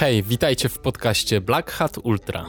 [0.00, 2.46] Hej, witajcie w podcaście Black Hat Ultra.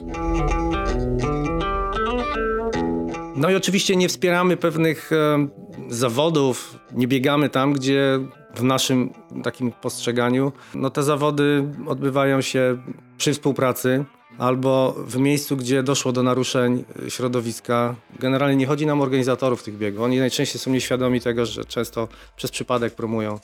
[3.35, 5.47] No i oczywiście nie wspieramy pewnych e,
[5.89, 8.19] zawodów, nie biegamy tam, gdzie
[8.55, 9.13] w naszym
[9.43, 12.77] takim postrzeganiu no te zawody odbywają się
[13.17, 14.05] przy współpracy
[14.37, 17.95] albo w miejscu, gdzie doszło do naruszeń środowiska.
[18.19, 20.01] Generalnie nie chodzi nam o organizatorów tych biegów.
[20.01, 23.39] Oni najczęściej są nieświadomi tego, że często przez przypadek promują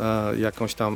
[0.00, 0.94] e, jakąś tam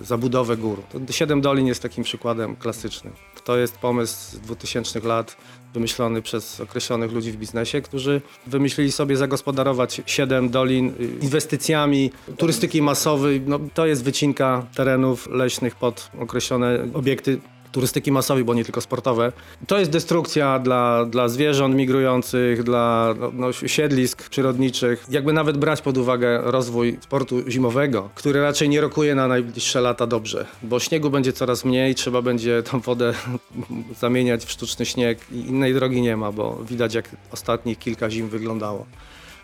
[0.00, 0.82] e, zabudowę gór.
[1.10, 3.12] Siedem Dolin jest takim przykładem klasycznym.
[3.44, 5.36] To jest pomysł z 2000 lat
[5.74, 12.82] wymyślony przez określonych ludzi w biznesie, którzy wymyślili sobie zagospodarować siedem dolin y, inwestycjami turystyki
[12.82, 13.42] masowej.
[13.46, 17.40] No, to jest wycinka terenów leśnych pod określone obiekty
[17.76, 19.32] turystyki masowej, bo nie tylko sportowe.
[19.66, 25.04] To jest destrukcja dla, dla zwierząt migrujących, dla no, no, siedlisk przyrodniczych.
[25.10, 30.06] Jakby nawet brać pod uwagę rozwój sportu zimowego, który raczej nie rokuje na najbliższe lata
[30.06, 33.14] dobrze, bo śniegu będzie coraz mniej, trzeba będzie tą wodę
[34.02, 38.28] zamieniać w sztuczny śnieg i innej drogi nie ma, bo widać jak ostatnich kilka zim
[38.28, 38.86] wyglądało.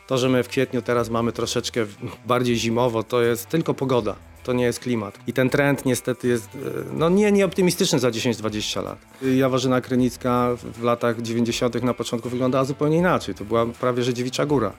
[0.07, 1.87] To, że my w kwietniu teraz mamy troszeczkę
[2.27, 5.19] bardziej zimowo, to jest tylko pogoda to nie jest klimat.
[5.27, 6.59] I ten trend niestety jest e,
[6.93, 8.99] no, nie, nie optymistyczny za 10-20 lat.
[9.37, 11.83] Jaworzyna Krynicka w latach 90.
[11.83, 13.35] na początku wyglądała zupełnie inaczej.
[13.35, 14.73] To była prawie że dziewicza góra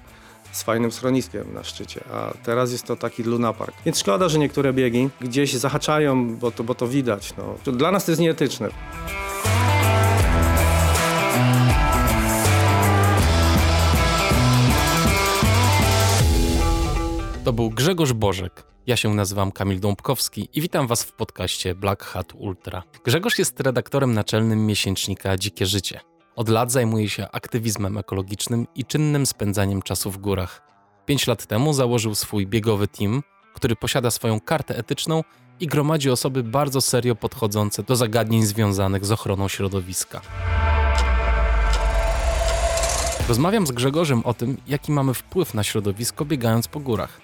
[0.51, 3.73] z fajnym schroniskiem na szczycie, a teraz jest to taki lunapark.
[3.85, 7.33] Więc szkoda, że niektóre biegi gdzieś zahaczają, bo to, bo to widać.
[7.37, 7.73] No.
[7.73, 8.69] Dla nas to jest nieetyczne.
[17.43, 18.63] To był Grzegorz Bożek.
[18.87, 22.83] Ja się nazywam Kamil Dąbkowski i witam Was w podcaście Black Hat Ultra.
[23.03, 25.99] Grzegorz jest redaktorem naczelnym miesięcznika Dzikie Życie.
[26.35, 30.61] Od lat zajmuje się aktywizmem ekologicznym i czynnym spędzaniem czasu w górach.
[31.05, 35.23] Pięć lat temu założył swój biegowy team, który posiada swoją kartę etyczną
[35.59, 40.21] i gromadzi osoby bardzo serio podchodzące do zagadnień związanych z ochroną środowiska.
[43.27, 47.22] Rozmawiam z Grzegorzem o tym, jaki mamy wpływ na środowisko biegając po górach.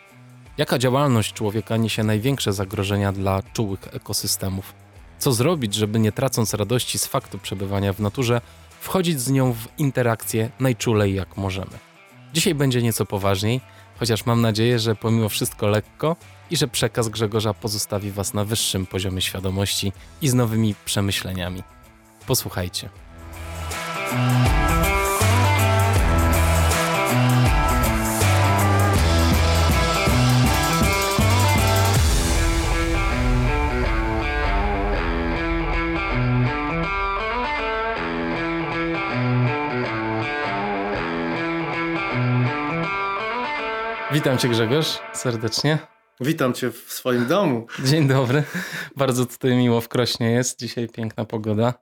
[0.60, 4.74] Jaka działalność człowieka niesie największe zagrożenia dla czułych ekosystemów?
[5.20, 8.42] Co zrobić, żeby nie tracąc radości z faktu przebywania w naturze,
[8.80, 11.72] wchodzić z nią w interakcję najczulej jak możemy?
[12.34, 13.62] Dzisiaj będzie nieco poważniej,
[14.00, 16.16] chociaż mam nadzieję, że pomimo wszystko lekko
[16.52, 21.64] i że przekaz Grzegorza pozostawi Was na wyższym poziomie świadomości i z nowymi przemyśleniami.
[22.28, 22.90] Posłuchajcie.
[44.12, 45.78] Witam Cię Grzegorz serdecznie.
[46.20, 47.68] Witam Cię w swoim domu.
[47.86, 48.44] Dzień dobry.
[48.96, 50.60] Bardzo tutaj miło w Krośnie jest.
[50.60, 51.74] Dzisiaj piękna pogoda.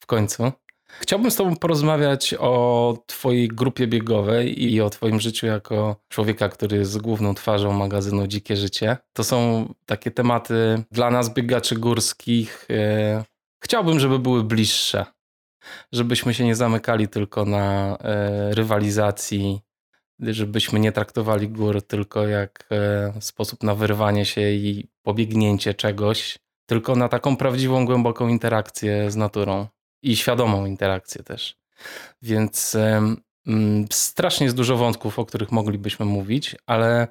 [0.00, 0.52] W końcu.
[1.00, 6.76] Chciałbym z Tobą porozmawiać o Twojej grupie biegowej i o Twoim życiu jako człowieka, który
[6.76, 8.96] jest główną twarzą magazynu Dzikie Życie.
[9.12, 12.66] To są takie tematy dla nas, biegaczy górskich.
[12.70, 13.24] E,
[13.64, 15.06] chciałbym, żeby były bliższe.
[15.92, 19.60] Żebyśmy się nie zamykali tylko na e, rywalizacji
[20.20, 26.96] żebyśmy nie traktowali gór tylko jak e, sposób na wyrwanie się i pobiegnięcie czegoś, tylko
[26.96, 29.66] na taką prawdziwą, głęboką interakcję z naturą
[30.02, 31.56] i świadomą interakcję też.
[32.22, 32.76] Więc
[33.46, 37.08] mm, strasznie jest dużo wątków, o których moglibyśmy mówić, ale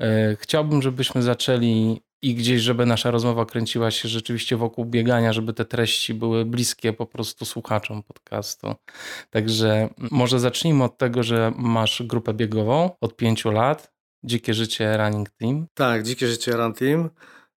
[0.00, 5.52] e, chciałbym, żebyśmy zaczęli i gdzieś, żeby nasza rozmowa kręciła się rzeczywiście wokół biegania, żeby
[5.52, 8.74] te treści były bliskie po prostu słuchaczom podcastu.
[9.30, 13.92] Także może zacznijmy od tego, że masz grupę biegową od pięciu lat,
[14.24, 15.66] Dzikie Życie Running Team.
[15.74, 17.10] Tak, Dzikie Życie Running Team.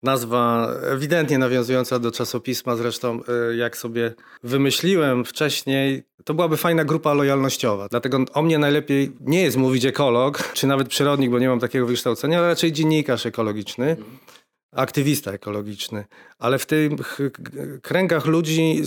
[0.03, 3.19] Nazwa ewidentnie nawiązująca do czasopisma, zresztą
[3.51, 7.87] e, jak sobie wymyśliłem wcześniej, to byłaby fajna grupa lojalnościowa.
[7.91, 11.85] Dlatego o mnie najlepiej nie jest mówić ekolog, czy nawet przyrodnik, bo nie mam takiego
[11.85, 13.97] wykształcenia, ale raczej dziennikarz ekologiczny
[14.71, 16.05] aktywista ekologiczny,
[16.39, 17.19] ale w tych
[17.81, 18.81] kręgach ludzi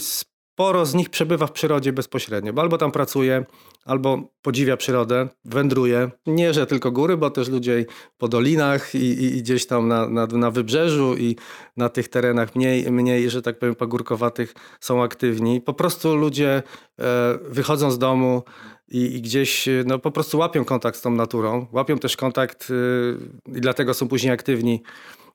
[0.55, 3.44] sporo z nich przebywa w przyrodzie bezpośrednio, bo albo tam pracuje,
[3.85, 6.11] albo podziwia przyrodę, wędruje.
[6.26, 7.85] Nie, że tylko góry, bo też ludzie
[8.19, 11.37] po dolinach i, i, gdzieś tam na, na, na, wybrzeżu i
[11.76, 15.61] na tych terenach mniej, mniej, że tak powiem, pagórkowatych są aktywni.
[15.61, 16.62] Po prostu ludzie
[16.99, 18.43] e, wychodzą z domu
[18.88, 23.58] i, i, gdzieś no, po prostu łapią kontakt z tą naturą, łapią też kontakt e,
[23.58, 24.82] i dlatego są później aktywni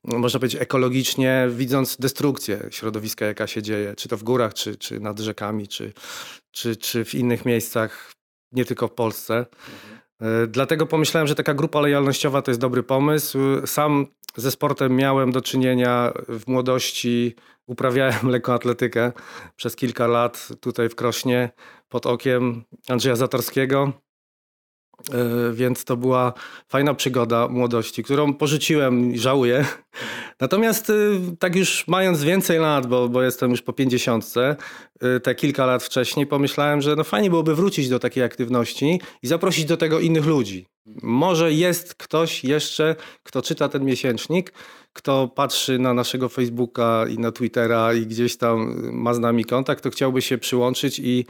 [0.04, 5.00] można powiedzieć, ekologicznie, widząc destrukcję środowiska, jaka się dzieje, czy to w górach, czy, czy
[5.00, 5.94] nad rzekami, czy,
[6.52, 8.12] czy, czy w innych miejscach,
[8.52, 9.38] nie tylko w Polsce.
[9.38, 10.00] Mhm.
[10.48, 13.40] Dlatego pomyślałem, że taka grupa lojalnościowa to jest dobry pomysł.
[13.66, 17.36] Sam ze sportem miałem do czynienia w młodości.
[17.68, 19.12] Uprawiałem lekkoatletykę
[19.56, 21.50] przez kilka lat tutaj w Krośnie
[21.90, 23.94] pod okiem Andrzeja Zatorskiego.
[25.12, 26.34] E, więc to była
[26.68, 29.66] fajna przygoda młodości, którą porzuciłem i żałuję.
[30.40, 34.56] Natomiast y, tak już mając więcej lat, bo, bo jestem już po pięćdziesiątce,
[35.04, 39.28] y, te kilka lat wcześniej pomyślałem, że no fajnie byłoby wrócić do takiej aktywności i
[39.28, 40.66] zaprosić do tego innych ludzi.
[41.04, 44.54] Może jest ktoś jeszcze, kto czyta ten miesięcznik,
[44.94, 49.84] kto patrzy na naszego Facebooka i na Twittera i gdzieś tam ma z nami kontakt,
[49.84, 51.26] to chciałby się przyłączyć i,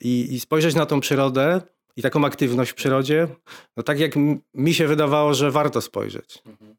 [0.00, 1.60] i, i spojrzeć na tą przyrodę
[2.00, 3.28] i taką aktywność w przyrodzie,
[3.76, 4.12] no tak jak
[4.54, 6.42] mi się wydawało, że warto spojrzeć.
[6.46, 6.76] Mhm.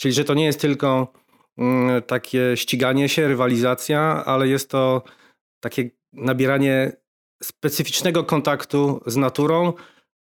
[0.00, 1.12] Czyli, że to nie jest tylko
[1.58, 5.02] mm, takie ściganie się, rywalizacja, ale jest to
[5.60, 6.92] takie nabieranie
[7.42, 9.72] specyficznego kontaktu z naturą,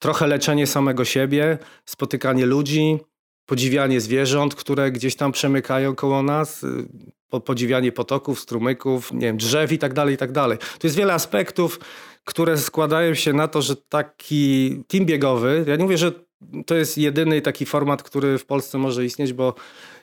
[0.02, 2.98] trochę leczenie samego siebie, spotykanie ludzi,
[3.46, 9.72] podziwianie zwierząt, które gdzieś tam przemykają koło nas, y, podziwianie potoków, strumyków, nie wiem, drzew
[9.72, 10.58] i tak dalej, i tak dalej.
[10.58, 11.80] Tu jest wiele aspektów,
[12.24, 16.12] które składają się na to, że taki team biegowy, ja nie mówię, że
[16.66, 19.54] to jest jedyny taki format, który w Polsce może istnieć, bo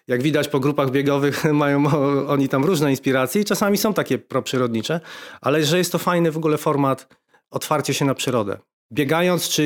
[0.07, 1.83] jak widać po grupach biegowych mają
[2.27, 4.99] oni tam różne inspiracje i czasami są takie proprzyrodnicze,
[5.41, 7.07] ale że jest to fajny w ogóle format
[7.51, 8.57] otwarcie się na przyrodę.
[8.93, 9.63] Biegając, czy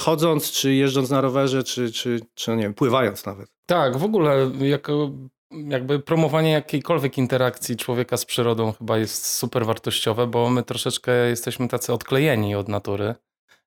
[0.00, 3.48] chodząc, czy jeżdżąc na rowerze, czy, czy, czy nie wiem, pływając nawet.
[3.66, 5.10] Tak, w ogóle jako
[5.50, 11.68] jakby promowanie jakiejkolwiek interakcji człowieka z przyrodą chyba jest super wartościowe, bo my troszeczkę jesteśmy
[11.68, 13.14] tacy odklejeni od natury.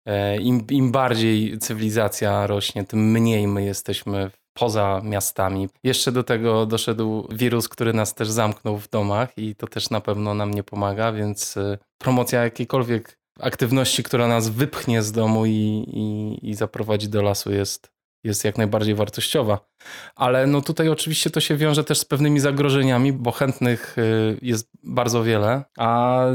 [0.06, 5.70] E, Im, Im bardziej cywilizacja rośnie, tym mniej my jesteśmy poza miastami.
[5.84, 10.02] Jeszcze do tego doszedł wirus, który nas też zamknął w domach i to też na
[10.02, 15.84] pewno nam nie pomaga, więc e, promocja jakiejkolwiek aktywności, która nas wypchnie z domu i,
[15.88, 17.92] i, i zaprowadzi do lasu jest,
[18.24, 19.60] jest jak najbardziej wartościowa.
[20.16, 24.70] Ale no tutaj oczywiście to się wiąże też z pewnymi zagrożeniami, bo chętnych y, jest
[24.84, 26.26] bardzo wiele, a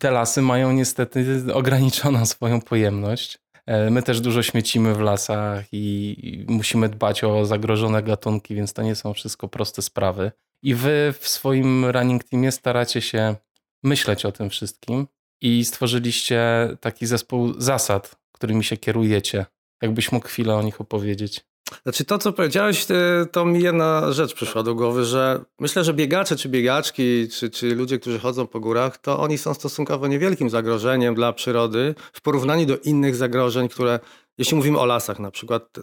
[0.00, 3.38] te lasy mają niestety ograniczoną swoją pojemność.
[3.66, 8.82] E, my też dużo śmiecimy w lasach i musimy dbać o zagrożone gatunki, więc to
[8.82, 10.32] nie są wszystko proste sprawy.
[10.62, 13.36] I wy w swoim running teamie staracie się
[13.82, 15.06] myśleć o tym wszystkim
[15.40, 19.46] i stworzyliście taki zespół zasad, którymi się kierujecie.
[19.82, 21.40] Jakbyś mógł chwilę o nich opowiedzieć.
[21.82, 22.86] Znaczy to, co powiedziałeś,
[23.32, 27.74] to mi jedna rzecz przyszła do głowy, że myślę, że biegacze czy biegaczki, czy, czy
[27.74, 32.66] ludzie, którzy chodzą po górach, to oni są stosunkowo niewielkim zagrożeniem dla przyrody w porównaniu
[32.66, 34.00] do innych zagrożeń, które,
[34.38, 35.78] jeśli mówimy o lasach na przykład,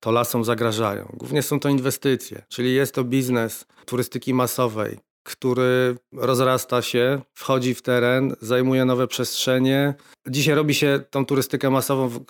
[0.00, 1.16] to lasom zagrażają.
[1.16, 7.82] Głównie są to inwestycje, czyli jest to biznes turystyki masowej, który rozrasta się, wchodzi w
[7.82, 9.94] teren, zajmuje nowe przestrzenie.
[10.28, 12.20] Dzisiaj robi się tą turystykę masową w,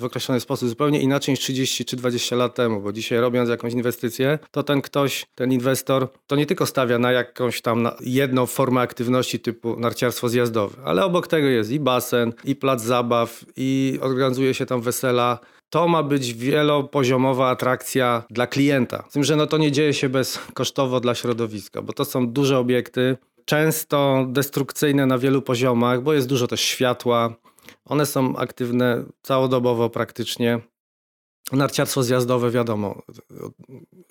[0.00, 3.72] w określony sposób zupełnie inaczej niż 30 czy 20 lat temu, bo dzisiaj robiąc jakąś
[3.72, 8.46] inwestycję, to ten ktoś, ten inwestor, to nie tylko stawia na jakąś tam na jedną
[8.46, 13.98] formę aktywności typu narciarstwo zjazdowe, ale obok tego jest i basen, i plac zabaw, i
[14.00, 15.38] organizuje się tam wesela,
[15.72, 19.04] to ma być wielopoziomowa atrakcja dla klienta.
[19.08, 22.58] Z tym, że no to nie dzieje się bezkosztowo dla środowiska, bo to są duże
[22.58, 27.34] obiekty, często destrukcyjne na wielu poziomach, bo jest dużo też światła.
[27.84, 30.60] One są aktywne całodobowo praktycznie.
[31.52, 33.02] Narciarstwo zjazdowe, wiadomo,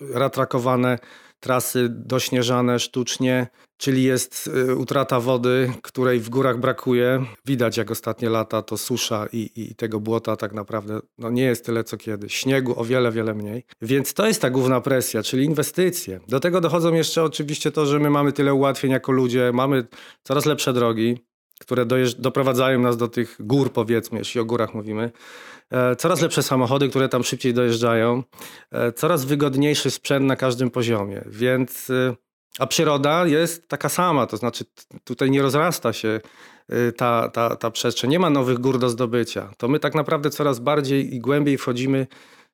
[0.00, 0.98] ratrakowane
[1.42, 3.46] trasy dośnieżane sztucznie,
[3.76, 7.24] czyli jest y, utrata wody, której w górach brakuje.
[7.46, 11.66] Widać jak ostatnie lata to susza i, i tego błota tak naprawdę no nie jest
[11.66, 12.34] tyle co kiedyś.
[12.34, 13.64] Śniegu o wiele, wiele mniej.
[13.82, 16.20] Więc to jest ta główna presja, czyli inwestycje.
[16.28, 19.86] Do tego dochodzą jeszcze oczywiście to, że my mamy tyle ułatwień jako ludzie, mamy
[20.22, 21.18] coraz lepsze drogi,
[21.60, 21.86] które
[22.18, 25.12] doprowadzają nas do tych gór, powiedzmy, jeśli o górach mówimy.
[25.72, 28.22] E, coraz lepsze samochody, które tam szybciej dojeżdżają,
[28.70, 32.14] e, coraz wygodniejszy sprzęt na każdym poziomie, więc e,
[32.58, 34.64] a przyroda jest taka sama, to znaczy
[35.04, 36.20] tutaj nie rozrasta się
[36.96, 39.50] ta, ta, ta przestrzeń, nie ma nowych gór do zdobycia.
[39.56, 42.06] To my tak naprawdę coraz bardziej i głębiej wchodzimy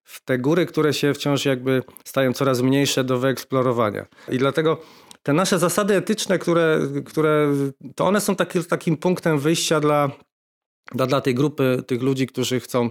[0.04, 4.06] w te góry, które się wciąż jakby stają coraz mniejsze do wyeksplorowania.
[4.28, 4.80] I dlatego
[5.22, 7.54] te nasze zasady etyczne, które, które
[7.94, 10.10] to one są taki, takim punktem wyjścia dla,
[10.94, 12.90] dla, dla tej grupy tych ludzi, którzy chcą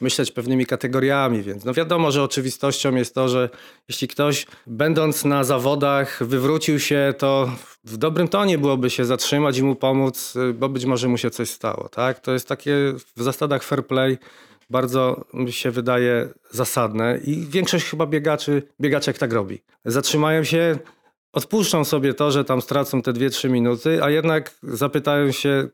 [0.00, 3.50] myśleć pewnymi kategoriami, więc no wiadomo, że oczywistością jest to, że
[3.88, 7.50] jeśli ktoś będąc na zawodach wywrócił się, to
[7.84, 11.50] w dobrym tonie byłoby się zatrzymać i mu pomóc, bo być może mu się coś
[11.50, 12.20] stało, tak?
[12.20, 12.74] To jest takie
[13.16, 14.18] w zasadach fair play
[14.70, 19.62] bardzo mi się wydaje zasadne i większość chyba biegaczy, biegaczek tak robi.
[19.84, 20.78] Zatrzymają się,
[21.32, 25.68] odpuszczą sobie to, że tam stracą te 2-3 minuty, a jednak zapytają się,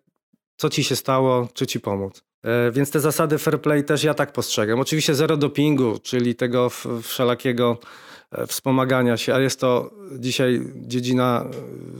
[0.57, 2.23] co ci się stało, czy ci pomóc.
[2.45, 4.81] E, więc te zasady fair play też ja tak postrzegam.
[4.81, 6.71] Oczywiście zero dopingu, czyli tego
[7.03, 7.79] wszelakiego
[8.33, 11.51] e, wspomagania się, a jest to dzisiaj dziedzina e,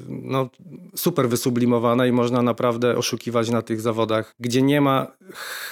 [0.09, 0.49] no,
[0.97, 5.07] super wysublimowana i można naprawdę oszukiwać na tych zawodach, gdzie nie ma,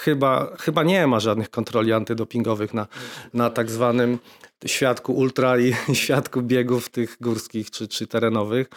[0.03, 2.87] chyba, chyba nie ma żadnych kontroli antydopingowych na,
[3.33, 4.19] na tak zwanym
[4.65, 8.69] świadku ultra i świadku biegów tych górskich czy, czy terenowych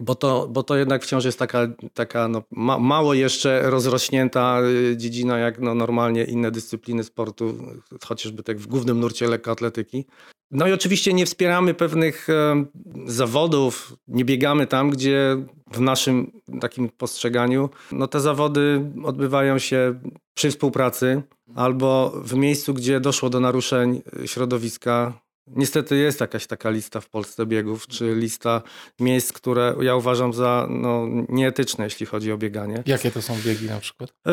[0.00, 4.96] bo to, bo to jednak wciąż jest taka, taka no, ma, mało jeszcze rozrośnięta y,
[4.96, 7.58] dziedzina, jak no, normalnie inne dyscypliny sportu,
[8.04, 10.06] chociażby tak w głównym nurcie lekkoatletyki.
[10.50, 12.64] No i oczywiście nie wspieramy pewnych e,
[13.06, 15.36] zawodów, nie biegamy tam, gdzie
[15.72, 20.00] w naszym takim postrzeganiu no, te zawody odbywają się
[20.34, 21.22] przy współpracy
[21.54, 27.46] albo w miejscu, gdzie doszło do naruszeń środowiska Niestety jest jakaś taka lista w Polsce
[27.46, 28.62] biegów, czy lista
[29.00, 32.82] miejsc, które ja uważam za no, nieetyczne, jeśli chodzi o bieganie.
[32.86, 34.10] Jakie to są biegi na przykład?
[34.26, 34.30] E,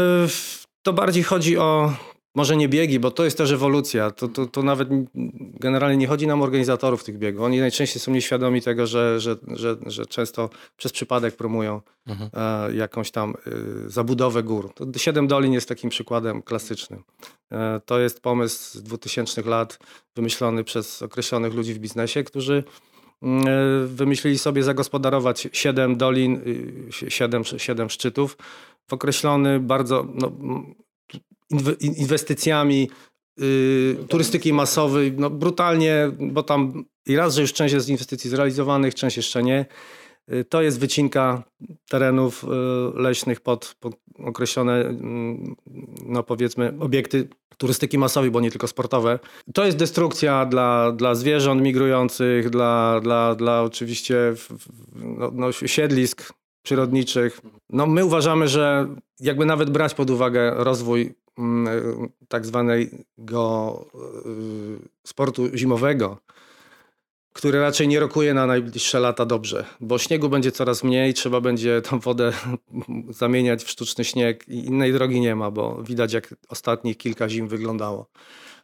[0.82, 1.94] to bardziej chodzi o
[2.36, 4.12] może nie biegi, bo to jest też ewolucja.
[4.12, 4.90] To, to, to nawet
[5.60, 7.42] generalnie nie chodzi nam o organizatorów tych biegów.
[7.42, 12.30] Oni najczęściej są nieświadomi tego, że, że, że, że często przez przypadek promują mhm.
[12.34, 14.74] e, jakąś tam e, zabudowę gór.
[14.74, 17.04] To Siedem Dolin jest takim przykładem klasycznym.
[17.52, 19.80] E, to jest pomysł z 2000 lat
[20.16, 22.64] wymyślony przez określonych ludzi w biznesie, którzy
[23.22, 26.42] mm, e, wymyślili sobie zagospodarować siedem dolin,
[27.04, 28.38] y, siedem, siedem szczytów
[28.88, 30.32] w określony bardzo no,
[31.82, 32.90] inwestycjami
[33.38, 38.30] yy, turystyki masowej, no brutalnie, bo tam i raz, że już część jest z inwestycji
[38.30, 39.66] zrealizowanych, część jeszcze nie.
[40.28, 41.44] Yy, to jest wycinka
[41.90, 45.56] terenów yy, leśnych pod, pod określone, mm,
[46.06, 47.28] no powiedzmy, obiekty
[47.58, 49.20] turystyki masowej, bo nie tylko sportowe.
[49.54, 54.34] To jest destrukcja dla, dla zwierząt migrujących, dla, dla, dla oczywiście
[54.94, 56.34] no, no, siedlisk
[56.66, 57.42] przyrodniczych.
[57.70, 58.88] No, my uważamy, że
[59.20, 61.14] jakby nawet brać pod uwagę rozwój
[62.28, 63.86] tak zwanego
[64.26, 66.18] y, sportu zimowego,
[67.34, 71.82] który raczej nie rokuje na najbliższe lata dobrze, bo śniegu będzie coraz mniej, trzeba będzie
[71.82, 72.34] tą wodę
[73.10, 77.48] zamieniać w sztuczny śnieg i innej drogi nie ma, bo widać jak ostatnich kilka zim
[77.48, 78.10] wyglądało.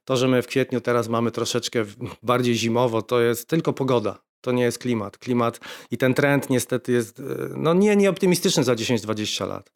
[0.06, 1.86] To, że my w kwietniu teraz mamy troszeczkę
[2.24, 4.27] bardziej zimowo, to jest tylko pogoda.
[4.42, 5.18] To nie jest klimat.
[5.18, 5.60] Klimat
[5.92, 7.24] i ten trend niestety jest e,
[7.56, 9.72] no nie, nie optymistyczny za 10-20 lat.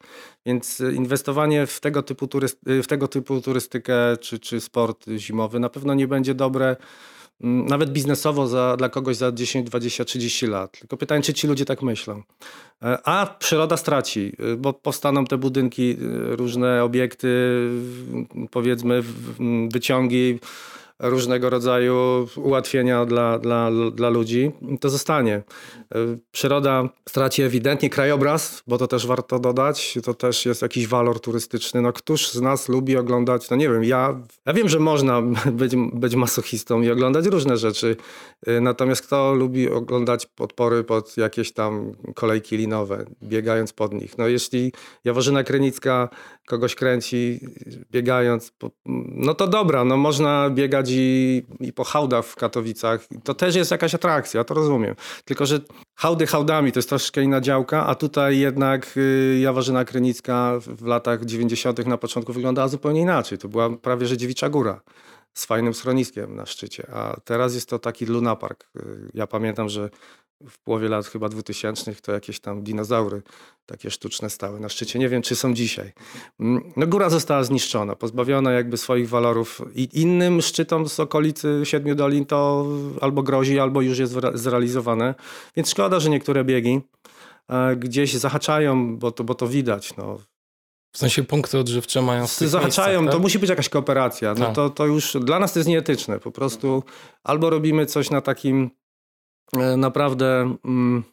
[0.46, 5.06] Więc e, inwestowanie w tego typu, turyst, e, w tego typu turystykę czy, czy sport
[5.16, 6.76] zimowy na pewno nie będzie dobre
[7.40, 10.78] mm, nawet biznesowo za, dla kogoś za 10, 20, 30 lat.
[10.78, 12.22] Tylko pytanie, czy ci ludzie tak myślą.
[13.04, 15.96] A przyroda straci, bo powstaną te budynki,
[16.30, 17.28] różne obiekty,
[18.50, 19.02] powiedzmy
[19.72, 20.38] wyciągi,
[21.02, 25.42] różnego rodzaju ułatwienia dla, dla, dla ludzi, to zostanie.
[26.32, 31.82] Przyroda straci ewidentnie krajobraz, bo to też warto dodać, to też jest jakiś walor turystyczny.
[31.82, 35.22] No któż z nas lubi oglądać, no nie wiem, ja, ja wiem, że można
[35.60, 37.96] być, być masochistą i oglądać różne rzeczy,
[38.46, 44.18] e, natomiast kto lubi oglądać podpory pod jakieś tam kolejki linowe, biegając pod nich.
[44.18, 44.72] No jeśli
[45.04, 46.08] Jaworzyna Krynicka
[46.46, 47.40] kogoś kręci
[47.90, 48.52] biegając,
[49.14, 50.91] no to dobra, no można biegać
[51.60, 53.06] i, po hałdach w Katowicach.
[53.24, 54.94] To też jest jakaś atrakcja, to rozumiem.
[55.24, 55.60] Tylko, że
[55.94, 61.24] hałdy hałdami to jest troszeczkę inna działka, a tutaj jednak y, Jaworzyna Krynicka w latach
[61.24, 61.86] 90.
[61.86, 63.38] na początku wyglądała zupełnie inaczej.
[63.38, 64.80] To była prawie że dziewicza góra
[65.34, 68.68] z fajnym schroniskiem na szczycie, a teraz jest to taki lunapark.
[68.76, 69.90] Y, ja pamiętam, że
[70.48, 73.22] w połowie lat chyba 2000 to jakieś tam dinozaury
[73.66, 74.98] takie sztuczne stały na szczycie.
[74.98, 75.92] Nie wiem, czy są dzisiaj.
[76.40, 81.94] Mm, no góra została zniszczona, pozbawiona jakby swoich walorów i innym szczytom z okolicy Siedmiu
[81.94, 82.66] Dolin to
[83.00, 85.14] albo grozi, albo już jest zrealizowane.
[85.56, 86.80] Więc szkoda, że niektóre biegi
[87.48, 89.96] e, gdzieś zahaczają, bo to, bo to widać.
[89.96, 90.18] No.
[90.92, 93.12] W sensie punkty odżywcze mają w Zahaczają, miejscach, tak?
[93.12, 94.34] to musi być jakaś kooperacja.
[94.34, 94.54] No tak.
[94.54, 96.18] to, to już dla nas to jest nieetyczne.
[96.18, 96.82] Po prostu
[97.24, 98.70] albo robimy coś na takim
[99.76, 101.04] naprawdę mm,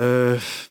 [0.00, 0.04] e,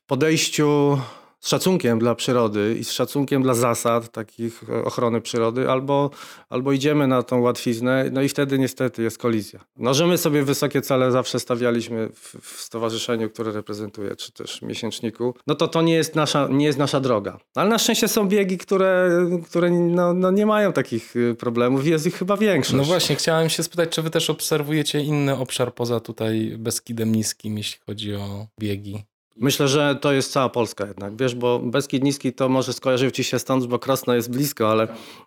[0.08, 1.01] podejściu
[1.43, 6.09] z szacunkiem dla przyrody i z szacunkiem dla zasad takich e, ochrony przyrody, albo,
[6.50, 9.59] albo idziemy na tą łatwiznę, no i wtedy niestety jest kolizja.
[9.77, 14.62] No, że my sobie wysokie cele zawsze stawialiśmy w, w stowarzyszeniu, które reprezentuję, czy też
[14.62, 17.38] miesięczniku, no to to nie jest nasza, nie jest nasza droga.
[17.55, 19.09] Ale na szczęście są biegi, które,
[19.45, 22.77] które no, no nie mają takich y, problemów, jest ich chyba większość.
[22.77, 27.57] No właśnie, chciałem się spytać, czy wy też obserwujecie inny obszar poza tutaj Beskidem Niskim,
[27.57, 29.12] jeśli chodzi o biegi?
[29.35, 33.23] Myślę, że to jest cała Polska jednak, wiesz, bo Beskid Niski to może skojarzył ci
[33.23, 34.83] się stąd, bo Krosno jest blisko, ale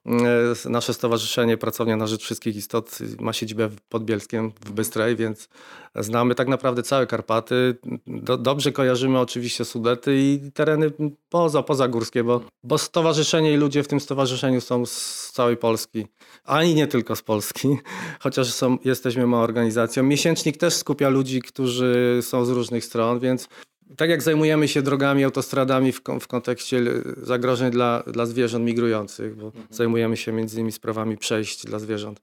[0.07, 5.49] e, nasze stowarzyszenie Pracownia na Rzecz Wszystkich Istot ma siedzibę pod Bielskiem w Bystrej, więc
[5.95, 7.77] znamy tak naprawdę całe Karpaty.
[8.07, 10.91] Do, dobrze kojarzymy oczywiście Sudety i tereny
[11.29, 16.07] poza, poza górskie, bo, bo stowarzyszenie i ludzie w tym stowarzyszeniu są z całej Polski,
[16.45, 17.69] ani nie tylko z Polski,
[18.25, 20.03] chociaż są, jesteśmy małą organizacją.
[20.03, 23.49] Miesięcznik też skupia ludzi, którzy są z różnych stron, więc
[23.97, 26.83] tak jak zajmujemy się drogami, autostradami w, w kontekście
[27.23, 29.67] zagrożeń dla, dla zwierząt migrujących, bo mhm.
[29.71, 32.21] zajmujemy się między innymi sprawami przejść dla zwierząt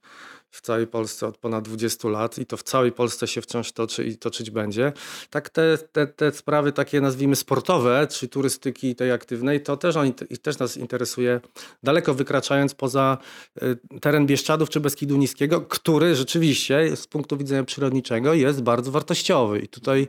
[0.54, 4.04] w całej Polsce od ponad 20 lat i to w całej Polsce się wciąż toczy
[4.04, 4.92] i toczyć będzie.
[5.30, 10.12] Tak te, te, te sprawy takie nazwijmy sportowe, czy turystyki tej aktywnej, to też, on,
[10.42, 11.40] też nas interesuje,
[11.82, 13.18] daleko wykraczając poza
[13.62, 19.58] y, teren Bieszczadów czy Beskidu Niskiego, który rzeczywiście z punktu widzenia przyrodniczego jest bardzo wartościowy
[19.58, 20.08] i tutaj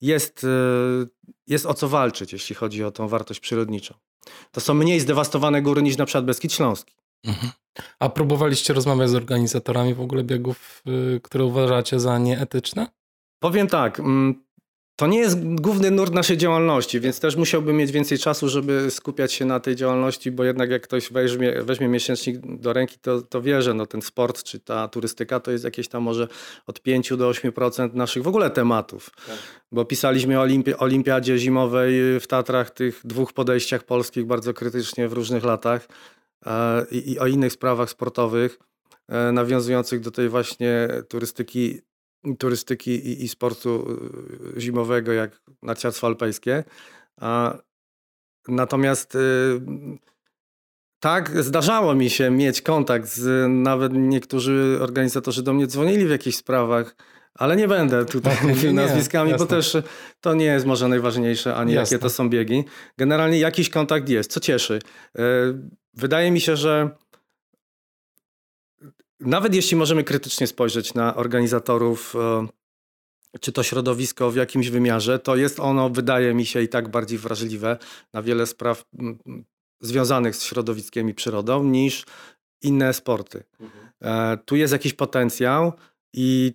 [0.00, 0.48] jest, e,
[1.46, 3.94] jest o co walczyć, jeśli chodzi o tą wartość przyrodniczą.
[4.52, 6.94] To są mniej zdewastowane góry niż na przykład Beskid Śląski.
[7.24, 7.52] Mhm.
[7.98, 10.82] A próbowaliście rozmawiać z organizatorami w ogóle biegów,
[11.16, 12.86] y, które uważacie za nieetyczne?
[13.38, 14.45] Powiem tak, mm,
[14.96, 19.32] to nie jest główny nurt naszej działalności, więc też musiałbym mieć więcej czasu, żeby skupiać
[19.32, 23.42] się na tej działalności, bo jednak jak ktoś weźmie, weźmie miesięcznik do ręki, to, to
[23.42, 26.28] wie, że no ten sport czy ta turystyka to jest jakieś tam może
[26.66, 29.10] od 5 do 8% naszych w ogóle tematów.
[29.26, 29.36] Tak.
[29.72, 35.12] Bo pisaliśmy o Olimpi olimpiadzie zimowej w Tatrach, tych dwóch podejściach polskich bardzo krytycznie w
[35.12, 35.88] różnych latach
[36.46, 38.58] e, i, i o innych sprawach sportowych
[39.08, 41.80] e, nawiązujących do tej właśnie turystyki
[42.38, 43.98] turystyki i, i sportu
[44.56, 46.64] y, zimowego, jak narciarstwo alpejskie.
[47.20, 47.58] A,
[48.48, 49.18] natomiast y,
[51.00, 56.36] tak, zdarzało mi się mieć kontakt z nawet niektórzy organizatorzy do mnie dzwonili w jakichś
[56.36, 56.96] sprawach,
[57.34, 59.46] ale nie będę tutaj mówił nazwiskami, jasne.
[59.46, 59.76] bo też
[60.20, 61.94] to nie jest może najważniejsze, ani jasne.
[61.94, 62.64] jakie to są biegi.
[62.98, 64.78] Generalnie jakiś kontakt jest, co cieszy.
[65.18, 65.20] Y,
[65.94, 66.90] wydaje mi się, że
[69.20, 72.46] nawet jeśli możemy krytycznie spojrzeć na organizatorów, e,
[73.40, 77.18] czy to środowisko w jakimś wymiarze, to jest ono, wydaje mi się, i tak bardziej
[77.18, 77.78] wrażliwe
[78.12, 78.84] na wiele spraw
[79.80, 82.04] związanych z środowiskiem i przyrodą niż
[82.62, 83.44] inne sporty.
[83.60, 83.88] Mhm.
[84.00, 85.72] E, tu jest jakiś potencjał
[86.14, 86.52] i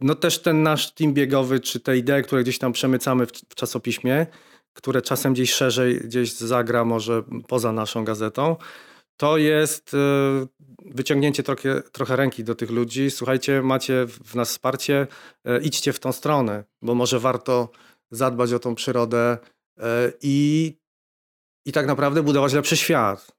[0.00, 3.54] no też ten nasz team biegowy, czy te idee, które gdzieś tam przemycamy w, w
[3.54, 4.26] czasopiśmie,
[4.72, 8.56] które czasem gdzieś szerzej gdzieś zagra może poza naszą gazetą,
[9.16, 9.98] to jest e,
[10.84, 13.10] wyciągnięcie trochę, trochę ręki do tych ludzi.
[13.10, 15.06] Słuchajcie, macie w nas wsparcie,
[15.44, 17.68] e, idźcie w tą stronę, bo może warto
[18.10, 19.38] zadbać o tą przyrodę
[19.78, 20.76] e, i,
[21.66, 23.36] i tak naprawdę budować lepszy świat.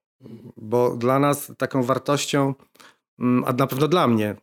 [0.58, 2.54] Bo dla nas taką wartością,
[3.20, 4.36] a na pewno dla mnie,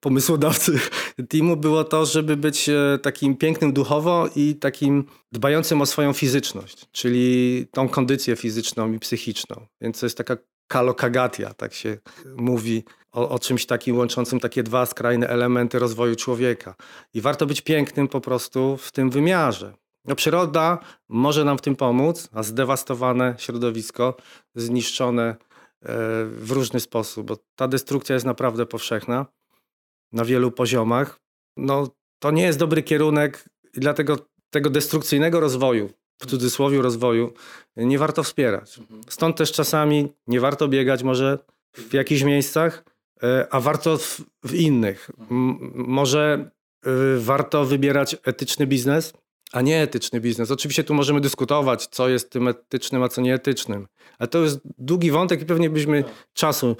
[0.00, 0.80] pomysłodawcy
[1.28, 2.70] teamu, było to, żeby być
[3.02, 9.66] takim pięknym duchowo i takim dbającym o swoją fizyczność, czyli tą kondycję fizyczną i psychiczną.
[9.80, 10.36] Więc to jest taka
[10.68, 11.98] kalokagatia, tak się
[12.36, 16.74] mówi o, o, czymś takim łączącym takie dwa skrajne elementy rozwoju człowieka.
[17.14, 19.74] I warto być pięknym po prostu w tym wymiarze.
[20.04, 24.16] No, przyroda może nam w tym pomóc, a zdewastowane środowisko,
[24.54, 25.36] zniszczone e,
[26.28, 29.26] w różny sposób, bo ta destrukcja jest naprawdę powszechna
[30.12, 31.20] na wielu poziomach.
[31.56, 34.16] No, to nie jest dobry kierunek i dlatego
[34.50, 35.90] tego destrukcyjnego rozwoju,
[36.22, 37.32] w cudzysłowie rozwoju,
[37.76, 38.80] nie warto wspierać.
[39.08, 41.38] Stąd też czasami nie warto biegać może
[41.74, 42.84] w jakichś miejscach,
[43.22, 45.10] e, a warto w, w innych.
[45.74, 46.50] może
[46.86, 49.12] e, warto wybierać etyczny biznes,
[49.52, 50.50] a nie etyczny biznes.
[50.50, 53.86] Oczywiście tu możemy dyskutować, co jest tym etycznym, a co nieetycznym.
[54.18, 56.76] Ale to jest długi wątek i pewnie byśmy czasu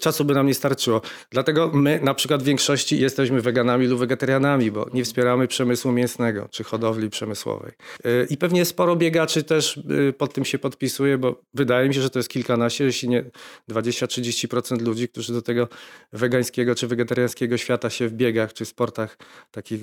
[0.00, 1.00] czasu by nam nie starczyło.
[1.30, 6.48] Dlatego my na przykład w większości jesteśmy weganami lub wegetarianami, bo nie wspieramy przemysłu mięsnego
[6.50, 7.72] czy hodowli przemysłowej.
[8.06, 9.76] Y, I pewnie sporo biegaczy też
[10.08, 13.24] y, pod tym się podpisuje, bo wydaje mi się, że to jest kilkanaście, jeśli nie
[13.70, 15.68] 20-30% ludzi, którzy do tego
[16.12, 19.18] wegańskiego czy wegetariańskiego świata się w biegach czy sportach
[19.50, 19.80] takich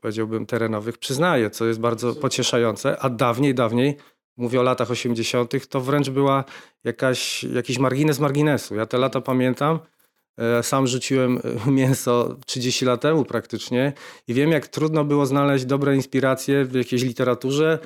[0.00, 3.96] powiedziałbym terenowych przyznaje, co jest bardzo pocieszające, a dawniej, dawniej
[4.38, 6.44] mówię o latach 80., to wręcz była
[6.84, 8.74] jakaś, jakiś margines marginesu.
[8.74, 9.78] Ja te lata pamiętam.
[10.38, 13.92] E, sam rzuciłem e, mięso 30 lat temu praktycznie
[14.28, 17.78] i wiem, jak trudno było znaleźć dobre inspiracje w jakiejś literaturze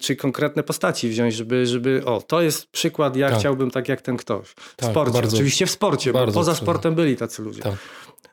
[0.00, 3.38] czy konkretne postaci wziąć, żeby, żeby o, to jest przykład, ja tak.
[3.38, 4.48] chciałbym tak jak ten ktoś.
[4.48, 7.62] W tak, sporcie, bardzo, oczywiście w sporcie, bo poza sportem byli tacy ludzie.
[7.62, 7.74] Tak.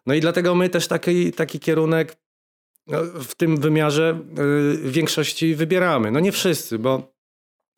[0.06, 2.16] No i dlatego my też taki, taki kierunek
[2.88, 6.12] no, w tym wymiarze y, w większości wybieramy.
[6.12, 7.19] No nie wszyscy, bo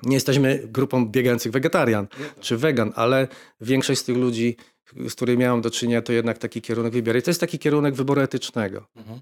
[0.03, 2.07] nie jesteśmy grupą biegających wegetarian
[2.39, 3.27] czy wegan, ale
[3.61, 4.55] większość z tych ludzi,
[5.09, 7.19] z którymi miałem do czynienia, to jednak taki kierunek wybiera.
[7.19, 8.87] I to jest taki kierunek wyboru etycznego.
[8.95, 9.21] Mhm.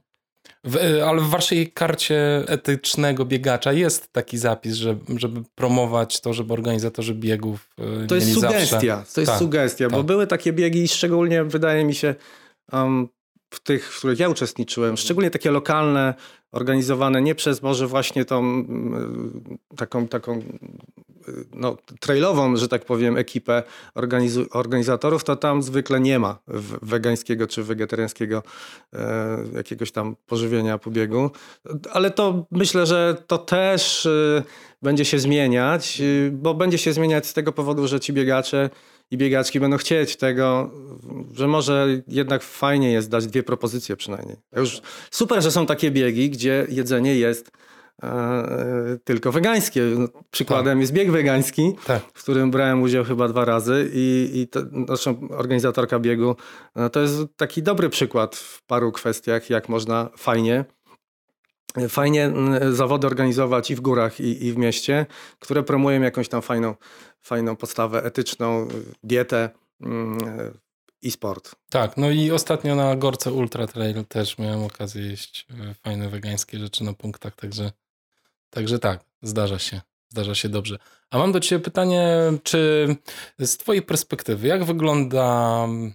[0.64, 6.34] W, e, ale w waszej karcie etycznego biegacza jest taki zapis, że, żeby promować to,
[6.34, 7.70] żeby organizatorzy biegów
[8.04, 9.14] e, To jest sugestia, zawsze...
[9.14, 9.92] to jest tak, sugestia, tak.
[9.92, 12.16] bo były takie biegi, szczególnie wydaje mi się
[12.72, 13.10] um,
[13.50, 16.14] w tych, w których ja uczestniczyłem, szczególnie takie lokalne,
[16.52, 19.42] organizowane nie przez może właśnie tą mm,
[19.78, 20.42] taką, taką
[21.54, 23.64] no, trailową, że tak powiem, ekipę
[24.52, 26.40] organizatorów, to tam zwykle nie ma
[26.82, 28.44] wegańskiego czy wegetariańskiego
[28.94, 31.32] e, jakiegoś tam pożywienia po biegu.
[31.92, 34.44] Ale to myślę, że to też e,
[34.82, 38.70] będzie się zmieniać, bo będzie się zmieniać z tego powodu, że ci biegacze
[39.12, 40.72] i biegaczki będą chcieć tego,
[41.34, 44.38] że może jednak fajnie jest dać dwie propozycje przynajmniej.
[44.56, 47.52] Już super, że są takie biegi, gdzie jedzenie jest
[48.04, 49.82] e, tylko wegańskie.
[49.82, 50.82] No, przykładem tak.
[50.82, 52.02] jest bieg wegański, tak.
[52.14, 56.36] w którym brałem udział chyba dwa razy i, i to, zresztą organizatorka biegu
[56.76, 60.66] no, to jest taki dobry przykład w paru kwestiach, jak można fajnie
[61.90, 62.34] fajnie
[62.72, 65.06] zawody organizować i w górach, i, i w mieście,
[65.40, 66.76] które promują jakąś tam fajną
[67.30, 68.68] fajną podstawę etyczną,
[69.04, 69.50] dietę
[69.82, 70.18] mm,
[71.02, 71.56] i sport.
[71.70, 76.60] Tak, no i ostatnio na Gorce Ultra Trail też miałem okazję jeść e, fajne wegańskie
[76.60, 77.72] rzeczy na punktach, także,
[78.50, 79.82] także tak, zdarza się.
[80.12, 80.78] Zdarza się dobrze.
[81.12, 82.08] A mam do Ciebie pytanie,
[82.44, 82.88] czy
[83.40, 85.94] z Twojej perspektywy, jak wygląda mm,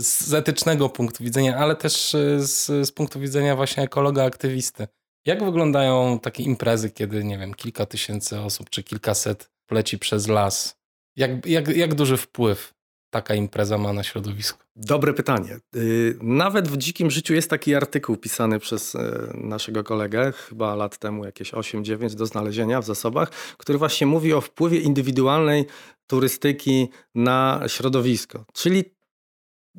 [0.00, 4.88] z etycznego punktu widzenia, ale też e, z, z punktu widzenia właśnie ekologa, aktywisty,
[5.24, 10.76] jak wyglądają takie imprezy, kiedy, nie wiem, kilka tysięcy osób czy kilkaset leci przez las.
[11.16, 12.74] Jak, jak, jak duży wpływ
[13.10, 14.58] taka impreza ma na środowisko?
[14.76, 15.58] Dobre pytanie.
[15.76, 18.98] Y, nawet w dzikim życiu jest taki artykuł pisany przez y,
[19.34, 24.40] naszego kolegę, chyba lat temu, jakieś 8-9 do znalezienia w zasobach, który właśnie mówi o
[24.40, 25.66] wpływie indywidualnej
[26.06, 28.44] turystyki na środowisko.
[28.52, 28.95] Czyli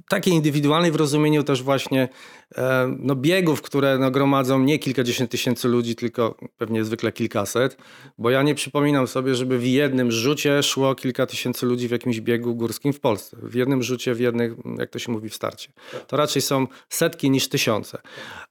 [0.10, 2.10] takiej indywidualnej w rozumieniu też właśnie
[2.56, 7.78] e, no, biegów, które no, gromadzą nie kilkadziesiąt tysięcy ludzi, tylko pewnie zwykle kilkaset,
[8.18, 12.22] bo ja nie przypominam sobie, żeby w jednym rzucie szło kilka tysięcy ludzi w jakimś
[12.22, 13.38] biegu górskim w Polsce.
[13.44, 15.70] W jednym rzucie, w jednych, jak to się mówi, w starcie.
[16.08, 17.98] To raczej są setki niż tysiące.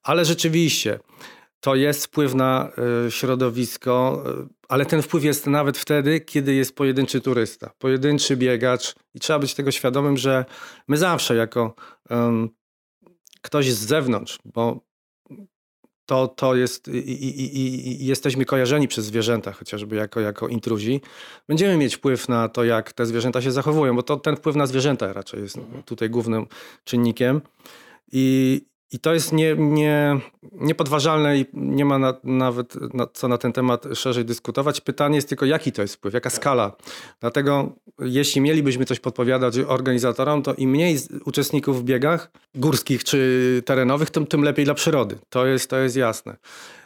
[0.02, 0.98] Ale rzeczywiście
[1.66, 2.72] to jest wpływ na
[3.07, 8.94] e, środowisko, e, ale ten wpływ jest nawet wtedy, kiedy jest pojedynczy turysta, pojedynczy biegacz
[9.14, 10.44] i trzeba być tego świadomym, że
[10.88, 11.74] my zawsze jako
[12.11, 12.48] um,
[13.42, 14.81] ktoś z zewnątrz, bo
[16.07, 21.00] to, to jest i, i, i, jesteśmy kojarzeni przez zwierzęta, chociażby jako, jako intruzi,
[21.48, 24.66] będziemy mieć wpływ na to, jak te zwierzęta się zachowują, bo to ten wpływ na
[24.66, 26.46] zwierzęta raczej jest tutaj głównym
[26.85, 27.40] czynnikiem.
[28.12, 28.61] I,
[28.92, 30.20] i to jest nie, nie,
[30.53, 34.81] niepodważalne i nie ma na, nawet na, co na ten temat szerzej dyskutować.
[34.81, 36.77] Pytanie jest tylko, jaki to jest wpływ, jaka skala.
[37.20, 44.11] Dlatego, jeśli mielibyśmy coś podpowiadać organizatorom, to im mniej uczestników w biegach górskich czy terenowych,
[44.11, 45.18] tym, tym lepiej dla przyrody.
[45.29, 46.37] To jest, to jest jasne.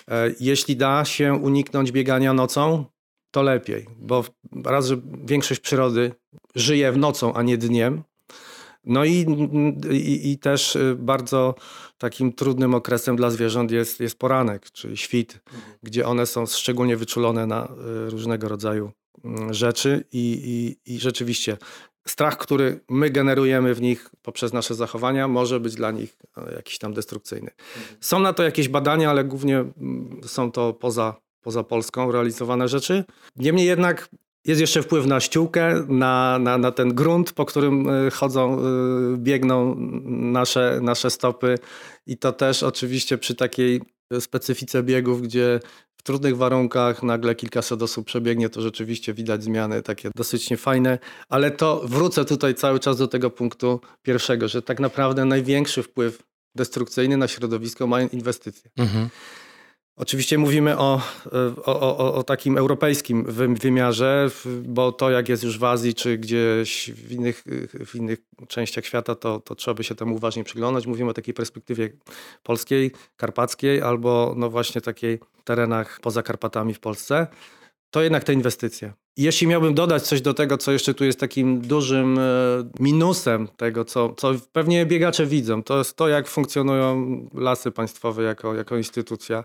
[0.08, 2.84] E, jeśli da się uniknąć biegania nocą,
[3.30, 4.24] to lepiej, bo
[4.64, 6.12] raz, że większość przyrody
[6.54, 8.02] żyje w nocą, a nie dniem,
[8.84, 9.26] no i,
[9.90, 11.54] i, i, też y, bardzo
[11.98, 15.74] takim trudnym okresem dla zwierząt jest, jest poranek, czyli świt, mhm.
[15.82, 17.68] gdzie one są szczególnie wyczulone na
[18.06, 18.90] y, różnego rodzaju
[19.24, 20.42] mm, rzeczy i,
[20.86, 21.56] i, i rzeczywiście
[22.06, 26.78] strach, który my generujemy w nich poprzez nasze zachowania, może być dla nich e, jakiś
[26.78, 27.50] tam destrukcyjny.
[27.76, 27.96] Mhm.
[28.00, 33.04] Są na to jakieś badania, ale głównie mm, są to poza, poza Polską realizowane rzeczy.
[33.36, 34.08] Niemniej jednak
[34.44, 38.62] jest jeszcze wpływ na ściółkę, na, na, na ten grunt, po którym e, chodzą, e,
[39.16, 39.76] biegną
[40.08, 41.58] nasze, nasze stopy.
[42.06, 43.80] I to też oczywiście przy takiej
[44.20, 45.60] specyfice biegów, gdzie
[45.96, 50.98] w trudnych warunkach nagle kilkaset osób przebiegnie, to rzeczywiście widać zmiany takie dosyć niefajne.
[51.28, 56.22] Ale to wrócę tutaj cały czas do tego punktu pierwszego, że tak naprawdę największy wpływ
[56.54, 58.70] destrukcyjny na środowisko mają inwestycje.
[58.78, 59.08] Mhm.
[59.96, 61.02] Oczywiście mówimy o,
[61.64, 63.24] o, o, o, takim europejskim
[63.60, 64.30] wymiarze,
[64.62, 67.44] bo to jak jest już w Azji czy gdzieś w innych,
[67.86, 70.86] w innych częściach świata, to, to trzeba by się temu uważnie przyglądać.
[70.86, 71.92] Mówimy o takiej perspektywie
[72.42, 77.26] polskiej, karpackiej albo no właśnie takiej terenach poza Karpatami w Polsce
[77.90, 78.92] to jednak te inwestycje.
[79.16, 82.22] Jeśli miałbym dodać coś do tego, co jeszcze tu jest takim dużym e,
[82.80, 88.54] minusem tego, co, co pewnie biegacze widzą, to jest to, jak funkcjonują lasy państwowe jako,
[88.54, 89.44] jako instytucja,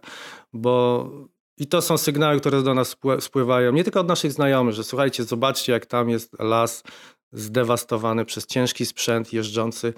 [0.53, 1.09] bo
[1.57, 5.23] i to są sygnały, które do nas spływają, nie tylko od naszych znajomych, że słuchajcie,
[5.23, 6.83] zobaczcie, jak tam jest las
[7.31, 9.93] zdewastowany przez ciężki sprzęt jeżdżący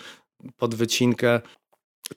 [0.58, 1.42] pod wycinkę.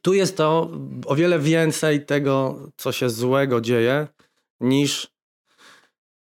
[0.03, 0.71] Tu jest to
[1.07, 4.07] o wiele więcej tego, co się złego dzieje,
[4.61, 5.11] niż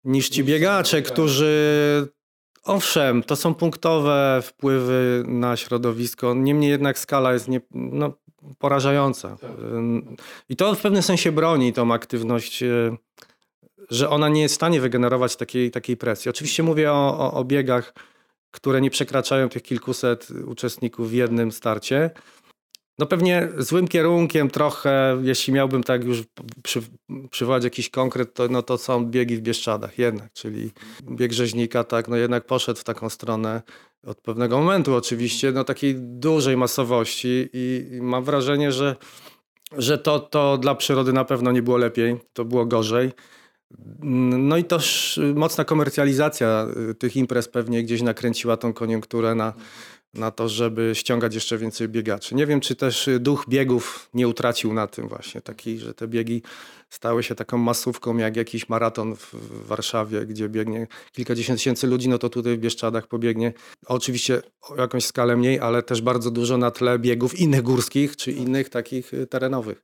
[0.04, 2.08] niż ci biegacze, którzy
[2.64, 6.34] owszem, to są punktowe wpływy na środowisko.
[6.34, 8.14] Niemniej jednak skala jest nie, no,
[8.60, 9.38] porażająca.
[10.50, 12.98] I to w pewnym sensie broni tą aktywność, e,
[13.90, 16.30] że ona nie jest w stanie wygenerować takiej, takiej presji.
[16.30, 17.94] Oczywiście mówię o, o, o biegach,
[18.52, 22.10] które nie przekraczają tych kilkuset uczestników w jednym starcie,
[23.02, 26.24] no pewnie złym kierunkiem trochę, jeśli miałbym tak już
[26.64, 26.82] przy,
[27.32, 30.72] przywołać jakiś konkret, to, no to są biegi w Bieszczadach jednak, czyli
[31.12, 33.62] bieg rzeźnika tak, no jednak poszedł w taką stronę
[34.08, 38.96] od pewnego momentu oczywiście, no takiej dużej masowości i, i mam wrażenie, że,
[39.78, 43.12] że to, to dla przyrody na pewno nie było lepiej, to było gorzej.
[44.34, 49.54] No i też mocna komercjalizacja y, tych imprez pewnie gdzieś nakręciła tą koniunkturę na,
[50.14, 52.36] na to, żeby ściągać jeszcze więcej biegaczy.
[52.36, 56.42] Nie wiem, czy też duch biegów nie utracił na tym właśnie, taki, że te biegi
[56.90, 62.18] stały się taką masówką jak jakiś maraton w Warszawie, gdzie biegnie kilkadziesiąt tysięcy ludzi, no
[62.18, 63.54] to tutaj w Bieszczadach pobiegnie
[63.86, 68.32] oczywiście o jakąś skalę mniej, ale też bardzo dużo na tle biegów innych górskich czy
[68.32, 69.82] innych takich terenowych.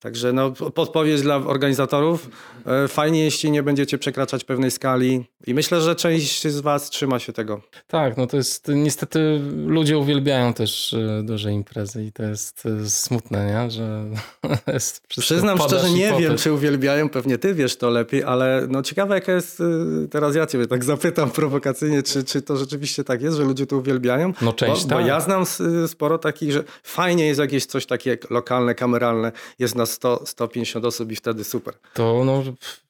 [0.00, 2.30] Także no, podpowiedź dla organizatorów.
[2.66, 7.18] E, fajnie, jeśli nie będziecie przekraczać pewnej skali i myślę, że część z was trzyma
[7.18, 7.60] się tego.
[7.86, 12.90] Tak, no to jest niestety ludzie uwielbiają też e, duże imprezy i to jest e,
[12.90, 13.70] smutne, nie?
[13.70, 14.04] że
[14.72, 19.14] jest Przyznam szczerze, nie wiem, czy uwielbiają, pewnie ty wiesz to lepiej, ale no ciekawe
[19.14, 19.62] jaka jest,
[20.10, 23.76] teraz ja ciebie tak zapytam prowokacyjnie, czy, czy to rzeczywiście tak jest, że ludzie to
[23.76, 24.32] uwielbiają?
[24.42, 24.98] No część bo, tak.
[24.98, 25.44] Bo ja znam
[25.86, 31.12] sporo takich, że fajnie jest jakieś coś takie lokalne, kameralne, jest na 100, 150 osób
[31.12, 31.74] i wtedy super.
[31.94, 32.42] To no,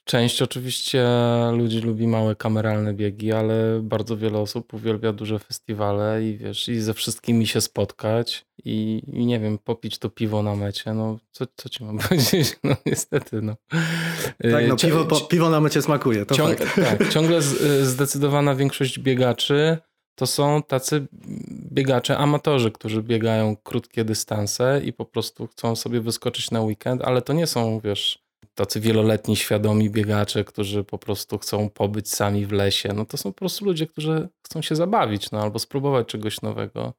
[0.04, 1.06] część oczywiście
[1.52, 6.80] ludzi lubi małe kameralne biegi, ale bardzo wiele osób uwielbia duże festiwale i wiesz, i
[6.80, 11.44] ze wszystkimi się spotkać i, i nie wiem, popić to piwo na mecie, no co,
[11.56, 13.56] co ci mam powiedzieć, no niestety, no.
[14.52, 17.42] Tak, no piwo, po, piwo na mecie smakuje, to ciąg, Tak, ciągle
[17.82, 19.78] zdecydowana większość biegaczy
[20.20, 21.06] to są tacy
[21.72, 27.22] biegacze, amatorzy, którzy biegają krótkie dystanse i po prostu chcą sobie wyskoczyć na weekend, ale
[27.22, 28.18] to nie są, wiesz,
[28.54, 32.92] tacy wieloletni, świadomi biegacze, którzy po prostu chcą pobyć sami w lesie.
[32.92, 36.94] No to są po prostu ludzie, którzy chcą się zabawić, no albo spróbować czegoś nowego.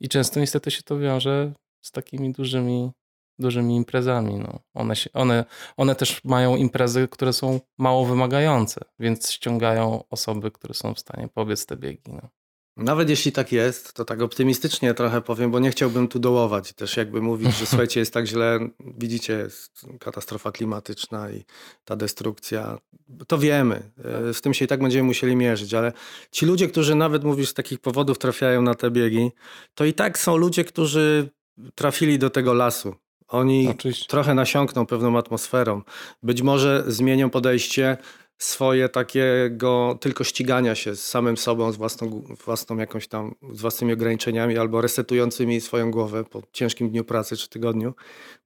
[0.00, 1.52] I często niestety się to wiąże
[1.84, 2.90] z takimi dużymi,
[3.38, 4.34] dużymi imprezami.
[4.34, 4.58] No.
[4.74, 5.44] One, się, one,
[5.76, 11.28] one też mają imprezy, które są mało wymagające, więc ściągają osoby, które są w stanie
[11.28, 12.12] pobiec te biegi.
[12.12, 12.28] No.
[12.76, 16.72] Nawet jeśli tak jest, to tak optymistycznie trochę powiem, bo nie chciałbym tu dołować.
[16.72, 21.44] Też jakby mówić, że słuchajcie, jest tak źle, widzicie, jest katastrofa klimatyczna i
[21.84, 22.78] ta destrukcja.
[23.26, 23.90] To wiemy.
[24.32, 25.92] Z tym się i tak będziemy musieli mierzyć, ale
[26.30, 29.30] ci ludzie, którzy nawet mówisz z takich powodów trafiają na te biegi,
[29.74, 31.30] to i tak są ludzie, którzy
[31.74, 32.94] trafili do tego lasu.
[33.28, 34.06] Oni Oczywiście.
[34.08, 35.82] trochę nasiąkną pewną atmosferą.
[36.22, 37.96] Być może zmienią podejście
[38.38, 43.92] swoje takiego tylko ścigania się z samym sobą, z własną, własną jakąś tam, z własnymi
[43.92, 47.94] ograniczeniami albo resetującymi swoją głowę po ciężkim dniu pracy czy tygodniu.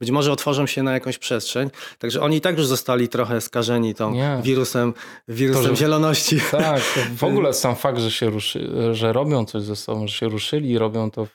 [0.01, 1.70] Być może otworzą się na jakąś przestrzeń.
[1.98, 4.40] Także oni i tak już zostali trochę skażeni tą Nie.
[4.42, 4.94] wirusem,
[5.29, 6.40] wirusem to, że, zieloności.
[6.51, 6.83] Tak,
[7.16, 10.70] w ogóle sam fakt, że się ruszy, że robią coś ze sobą, że się ruszyli
[10.70, 11.27] i robią to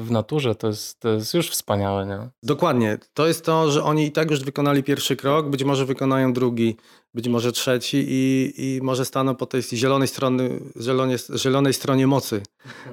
[0.00, 2.06] w, naturze, to jest, to jest już wspaniałe.
[2.06, 2.18] Nie?
[2.42, 2.98] Dokładnie.
[3.14, 6.76] To jest to, że oni i tak już wykonali pierwszy krok, być może wykonają drugi
[7.14, 12.42] być może trzeci i, i może staną po tej zielonej, strony, zielonie, zielonej stronie mocy,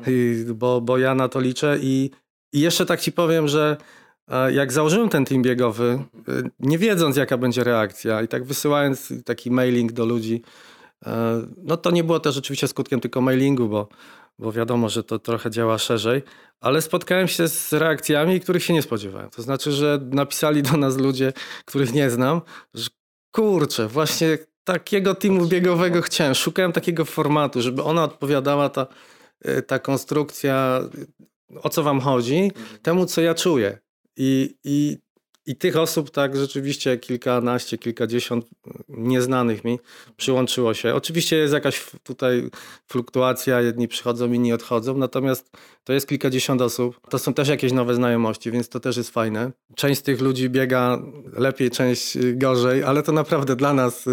[0.08, 1.78] I, bo, bo ja na to liczę.
[1.82, 2.12] I,
[2.54, 3.78] i jeszcze tak ci powiem, że
[4.28, 9.14] e, jak założyłem ten team biegowy, e, nie wiedząc jaka będzie reakcja i tak wysyłając
[9.26, 10.42] taki mailing do ludzi,
[11.06, 13.88] e, no to nie było też oczywiście skutkiem tylko mailingu, bo,
[14.40, 16.22] bo wiadomo, że to trochę działa szerzej,
[16.60, 19.30] ale spotkałem się z reakcjami, których się nie spodziewałem.
[19.30, 21.34] To znaczy, że napisali do nas ludzie,
[21.66, 22.42] których nie znam,
[22.74, 22.90] że
[23.32, 26.36] Kurczę, właśnie takiego teamu biegowego chciałem.
[26.36, 28.88] Szukałem takiego formatu, żeby ona odpowiadała, ta,
[29.42, 30.82] e, ta konstrukcja,
[31.63, 32.80] o co wam chodzi, mhm.
[32.82, 33.78] temu, co ja czuję.
[34.18, 34.98] I, i
[35.48, 38.46] i tych osób tak rzeczywiście kilkanaście, kilkadziesiąt
[38.90, 39.80] nieznanych mi
[40.18, 40.96] przyłączyło się.
[40.96, 42.50] Oczywiście jest jakaś tutaj
[42.88, 45.52] fluktuacja, jedni przychodzą, inni odchodzą, natomiast
[45.84, 47.00] to jest kilkadziesiąt osób.
[47.10, 49.52] To są też jakieś nowe znajomości, więc to też jest fajne.
[49.76, 51.00] Część z tych ludzi biega
[51.34, 54.06] lepiej, część gorzej, ale to naprawdę dla nas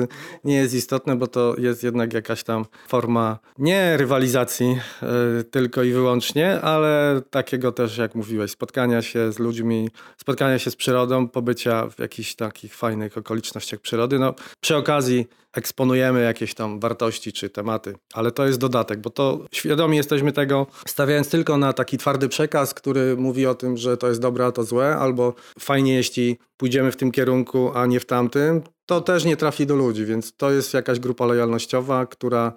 [0.45, 5.93] nie jest istotne, bo to jest jednak jakaś tam forma nie rywalizacji yy, tylko i
[5.93, 11.91] wyłącznie, ale takiego też, jak mówiłeś, spotkania się z ludźmi, spotkania się z przyrodą, pobycia
[11.91, 14.19] w jakichś takich fajnych okolicznościach przyrody.
[14.19, 19.47] No, przy okazji eksponujemy jakieś tam wartości czy tematy, ale to jest dodatek, bo to
[19.53, 24.09] świadomi jesteśmy tego, stawiając tylko na taki twardy przekaz, który mówi o tym, że to
[24.09, 28.07] jest dobre, a to złe, albo fajnie, jeśli pójdziemy w tym kierunku, a nie w
[28.07, 32.53] tamtym, to też nie trafi do ludzi, więc to jest jakaś grupa lojalnościowa, która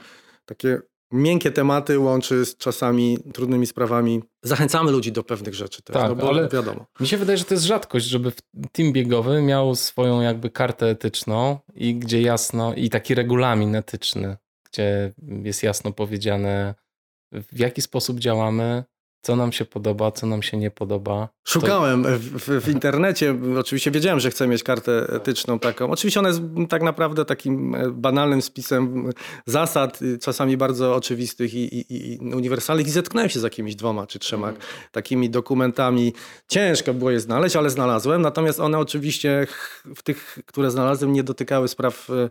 [0.45, 4.21] takie miękkie tematy łączy z czasami trudnymi sprawami.
[4.43, 6.85] Zachęcamy ludzi do pewnych rzeczy też, Tak, no bo ale- wiadomo.
[6.99, 8.41] Mi się wydaje, że to jest rzadkość, żeby w-
[8.71, 14.37] team biegowy miał swoją jakby kartę etyczną i gdzie jasno, i taki regulamin etyczny,
[14.71, 16.75] gdzie jest jasno powiedziane,
[17.33, 18.83] w jaki sposób działamy,
[19.21, 21.29] co nam się podoba, co nam się nie podoba.
[21.43, 25.91] Szukałem w, w, w internecie, oczywiście wiedziałem, że chcę mieć kartę etyczną taką.
[25.91, 29.09] Oczywiście ona jest tak naprawdę takim e, banalnym spisem
[29.45, 34.07] zasad, y, czasami bardzo oczywistych i, i, i uniwersalnych i zetknąłem się z jakimiś dwoma
[34.07, 34.53] czy trzema
[34.91, 36.13] takimi dokumentami.
[36.47, 39.47] Ciężko było je znaleźć, ale znalazłem, natomiast one oczywiście
[39.95, 42.29] w tych, które znalazłem nie dotykały spraw e,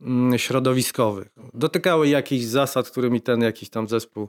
[0.00, 1.28] mm, środowiskowych.
[1.54, 4.28] Dotykały jakichś zasad, którymi ten jakiś tam zespół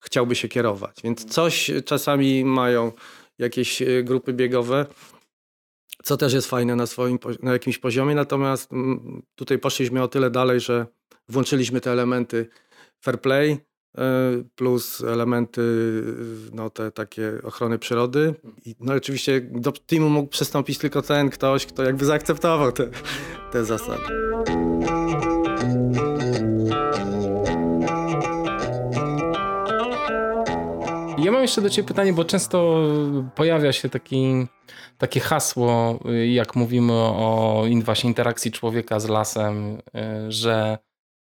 [0.00, 0.96] chciałby się kierować.
[1.04, 2.92] Więc coś czasami mają
[3.38, 4.86] jakieś e, grupy biegowe,
[6.04, 10.30] co też jest fajne na swoim, na jakimś poziomie, natomiast mm, tutaj poszliśmy o tyle
[10.30, 10.86] dalej, że
[11.28, 12.48] włączyliśmy te elementy
[13.00, 13.58] fair play
[13.98, 15.62] e, plus elementy
[16.52, 18.34] no, te takie ochrony przyrody.
[18.64, 22.90] I, no oczywiście do teamu mógł przystąpić tylko ten ktoś, kto jakby zaakceptował te,
[23.52, 24.67] te zasady.
[31.22, 32.82] Ja mam jeszcze do Ciebie pytanie, bo często
[33.34, 34.46] pojawia się taki,
[34.98, 40.78] takie hasło, y, jak mówimy o właśnie interakcji człowieka z lasem, y, że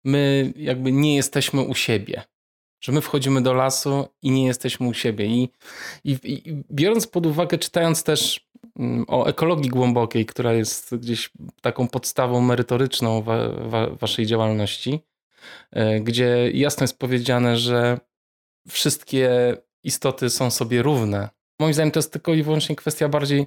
[0.03, 2.23] my jakby nie jesteśmy u siebie.
[2.81, 5.25] Że my wchodzimy do lasu i nie jesteśmy u siebie.
[5.25, 5.49] I,
[6.03, 11.29] i, i biorąc pod uwagę, czytając też mm, o ekologii głębokiej, która jest gdzieś
[11.61, 14.99] taką podstawą merytoryczną wa, wa, Waszej działalności,
[15.75, 17.99] y, gdzie jasno jest powiedziane, że
[18.67, 19.29] wszystkie
[19.83, 21.29] istoty są sobie równe.
[21.59, 23.45] Moim zdaniem to jest tylko i wyłącznie kwestia bardziej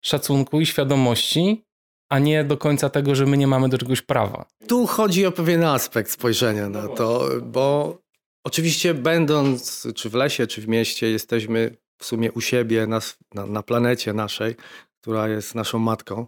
[0.00, 1.64] szacunku i świadomości,
[2.08, 4.44] a nie do końca tego, że my nie mamy do czegoś prawa.
[4.66, 7.98] Tu chodzi o pewien aspekt spojrzenia na to, bo
[8.44, 13.00] oczywiście będąc czy w lesie, czy w mieście, jesteśmy w sumie u siebie na,
[13.34, 14.56] na, planecie naszej,
[15.00, 16.26] która jest naszą matką.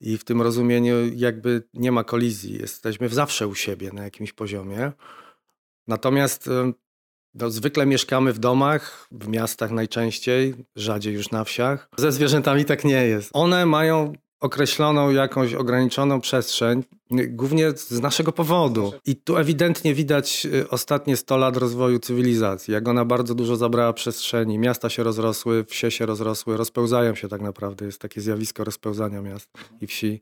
[0.00, 2.58] I w tym rozumieniu jakby nie ma kolizji.
[2.60, 4.92] Jesteśmy zawsze u siebie na jakimś poziomie.
[5.86, 6.50] Natomiast
[7.34, 11.88] no, zwykle mieszkamy w domach, w miastach najczęściej, rzadziej już na wsiach.
[11.96, 13.30] Ze zwierzętami tak nie jest.
[13.32, 16.84] One mają określoną jakąś ograniczoną przestrzeń,
[17.28, 18.92] głównie z naszego powodu.
[19.06, 23.92] I tu ewidentnie widać y, ostatnie 100 lat rozwoju cywilizacji, jak ona bardzo dużo zabrała
[23.92, 24.58] przestrzeni.
[24.58, 27.86] Miasta się rozrosły, wsie się rozrosły, rozpełzają się tak naprawdę.
[27.86, 30.20] Jest takie zjawisko rozpełzania miast i wsi.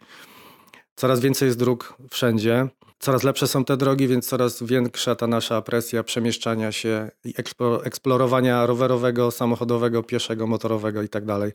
[0.96, 2.68] Coraz więcej jest dróg wszędzie.
[2.98, 7.80] Coraz lepsze są te drogi, więc coraz większa ta nasza presja przemieszczania się i eksplo-
[7.84, 11.52] eksplorowania rowerowego, samochodowego, pieszego, motorowego i tak dalej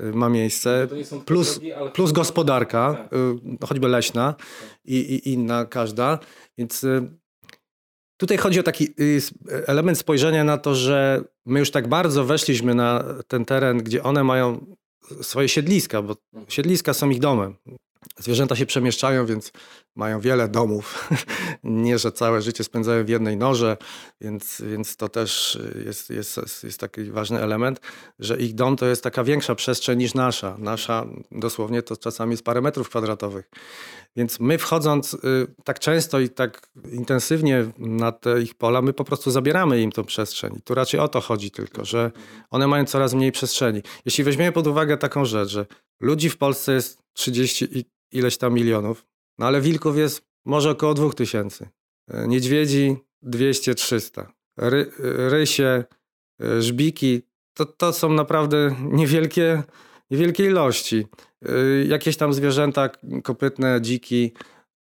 [0.00, 0.86] y, ma miejsce.
[1.24, 1.60] Plus,
[1.94, 4.34] plus gospodarka, y, no choćby leśna
[4.84, 6.18] i, i inna każda.
[6.58, 7.10] Więc y,
[8.16, 8.88] tutaj chodzi o taki
[9.66, 14.24] element spojrzenia na to, że my już tak bardzo weszliśmy na ten teren, gdzie one
[14.24, 14.66] mają
[15.22, 16.16] swoje siedliska, bo
[16.48, 17.56] siedliska są ich domem.
[18.18, 19.52] Zwierzęta się przemieszczają, więc
[19.94, 21.08] mają wiele domów.
[21.64, 23.76] Nie, że całe życie spędzają w jednej norze,
[24.20, 27.80] więc, więc to też jest, jest, jest taki ważny element,
[28.18, 30.56] że ich dom to jest taka większa przestrzeń niż nasza.
[30.58, 33.50] Nasza dosłownie to czasami jest parę metrów kwadratowych.
[34.16, 35.18] Więc my wchodząc y,
[35.64, 40.04] tak często i tak intensywnie na te ich pola, my po prostu zabieramy im tą
[40.04, 40.56] przestrzeń.
[40.56, 42.10] I tu raczej o to chodzi tylko, że
[42.50, 43.82] one mają coraz mniej przestrzeni.
[44.04, 45.66] Jeśli weźmiemy pod uwagę taką rzecz, że
[46.00, 49.06] ludzi w Polsce jest 30 i ileś tam milionów,
[49.38, 51.68] no ale wilków jest może około 2000.
[52.08, 54.26] E, Niedźwiedzi 200-300.
[54.58, 54.90] Ry,
[55.28, 55.84] rysie,
[56.42, 57.22] e, żbiki,
[57.54, 59.62] to, to są naprawdę niewielkie,
[60.10, 61.06] niewielkie ilości.
[61.48, 62.90] Y, Jakieś tam zwierzęta
[63.22, 64.32] kopytne, dziki,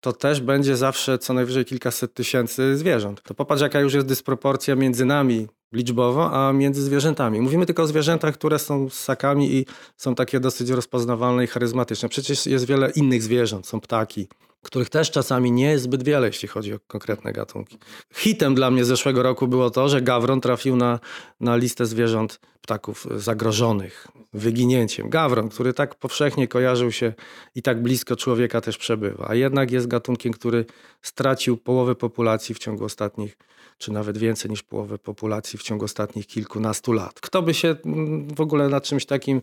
[0.00, 3.22] to też będzie zawsze co najwyżej kilkaset tysięcy zwierząt.
[3.22, 7.40] To popatrz, jaka już jest dysproporcja między nami liczbowo, a między zwierzętami.
[7.40, 12.08] Mówimy tylko o zwierzętach, które są ssakami i są takie dosyć rozpoznawalne i charyzmatyczne.
[12.08, 14.28] Przecież jest wiele innych zwierząt, są ptaki,
[14.68, 17.78] których też czasami nie jest zbyt wiele, jeśli chodzi o konkretne gatunki.
[18.14, 21.00] Hitem dla mnie zeszłego roku było to, że gawron trafił na,
[21.40, 25.10] na listę zwierząt ptaków zagrożonych wyginięciem.
[25.10, 27.12] Gawron, który tak powszechnie kojarzył się
[27.54, 30.64] i tak blisko człowieka też przebywa, a jednak jest gatunkiem, który
[31.02, 33.36] stracił połowę populacji w ciągu ostatnich,
[33.78, 37.20] czy nawet więcej niż połowę populacji w ciągu ostatnich kilkunastu lat.
[37.20, 39.42] Kto by się mm, w ogóle nad czymś takim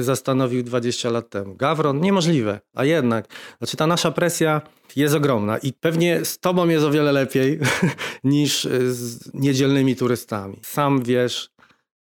[0.00, 1.54] zastanowił 20 lat temu?
[1.54, 2.00] Gawron?
[2.00, 3.26] Niemożliwe, a jednak.
[3.58, 4.60] Znaczy ta nasza presja
[4.96, 7.58] jest ogromna i pewnie z tobą jest o wiele lepiej
[8.24, 10.60] niż y, z niedzielnymi turystami.
[10.62, 11.50] Sam wiesz,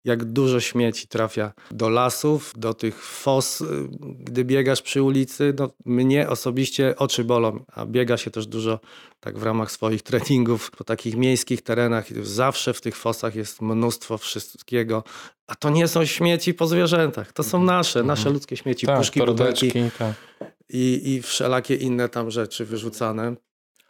[0.06, 3.66] jak dużo śmieci trafia do lasów, do tych fos, y,
[4.20, 5.54] gdy biegasz przy ulicy.
[5.60, 8.80] No, mnie osobiście oczy bolą, a biega się też dużo
[9.20, 12.26] tak w ramach swoich treningów po takich miejskich terenach.
[12.26, 15.04] Zawsze w tych fosach jest mnóstwo wszystkiego,
[15.48, 17.34] a to nie są śmieci po zwierzętach.
[17.34, 17.78] To są mhm.
[17.78, 18.34] nasze, nasze mhm.
[18.34, 20.14] ludzkie śmieci, tak, puszki, butelki tak.
[20.70, 23.36] i, i wszelakie inne tam rzeczy wyrzucane.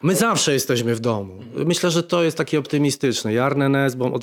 [0.02, 1.38] My zawsze jesteśmy w domu.
[1.54, 3.32] Myślę, że to jest takie optymistyczne.
[3.32, 4.18] Jarne Nes, bo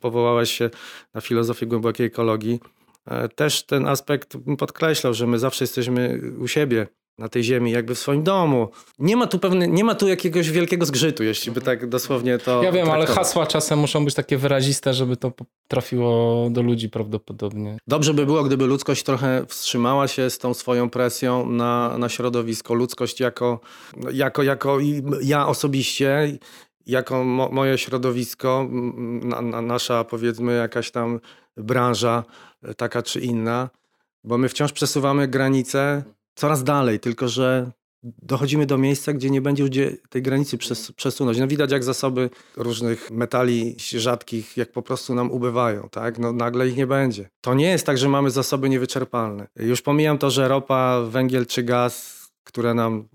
[0.00, 0.70] powołałeś się
[1.14, 2.60] na filozofię głębokiej ekologii,
[3.06, 6.86] e, też ten aspekt podkreślał, że my zawsze jesteśmy u siebie
[7.18, 8.68] na tej ziemi, jakby w swoim domu.
[8.98, 12.62] Nie ma tu pewne, nie ma tu jakiegoś wielkiego zgrzytu, jeśli by tak dosłownie to.
[12.62, 13.08] Ja wiem, traktować.
[13.08, 15.32] ale hasła czasem muszą być takie wyraziste, żeby to
[15.68, 17.78] trafiło do ludzi prawdopodobnie.
[17.86, 22.74] Dobrze by było, gdyby ludzkość trochę wstrzymała się z tą swoją presją na, na środowisko.
[22.74, 23.60] Ludzkość jako,
[24.12, 24.78] jako, jako
[25.22, 26.38] ja osobiście,
[26.86, 28.68] jako mo, moje środowisko,
[29.22, 31.20] na, na, nasza powiedzmy jakaś tam
[31.56, 32.24] branża
[32.76, 33.70] taka czy inna,
[34.24, 36.02] bo my wciąż przesuwamy granice
[36.34, 37.70] coraz dalej, tylko że
[38.22, 41.38] dochodzimy do miejsca, gdzie nie będzie gdzie tej granicy przes przesunąć.
[41.38, 46.18] No widać, jak zasoby różnych metali rzadkich, jak po prostu nam ubywają, tak?
[46.18, 47.28] No nagle ich nie będzie.
[47.40, 49.46] To nie jest tak, że mamy zasoby niewyczerpalne.
[49.56, 52.13] Już pomijam to, że ropa, węgiel czy gaz
[52.44, 53.08] które nam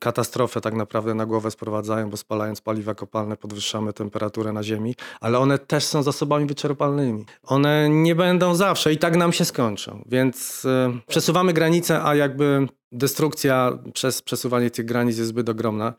[0.00, 5.38] katastrofę tak naprawdę na głowę sprowadzają, bo spalając paliwa kopalne podwyższamy temperaturę na Ziemi, ale
[5.38, 7.24] one też są zasobami wyczerpalnymi.
[7.42, 10.68] One nie będą zawsze i tak nam się skończą, więc y,
[11.06, 15.94] przesuwamy granice, a jakby destrukcja przez przesuwanie tych granic jest zbyt ogromna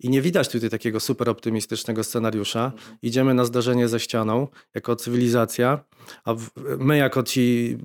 [0.00, 2.72] i nie widać tutaj takiego super optymistycznego scenariusza.
[3.02, 5.84] Idziemy na zdarzenie ze ścianą jako cywilizacja,
[6.24, 6.34] a
[6.78, 7.76] my jako ci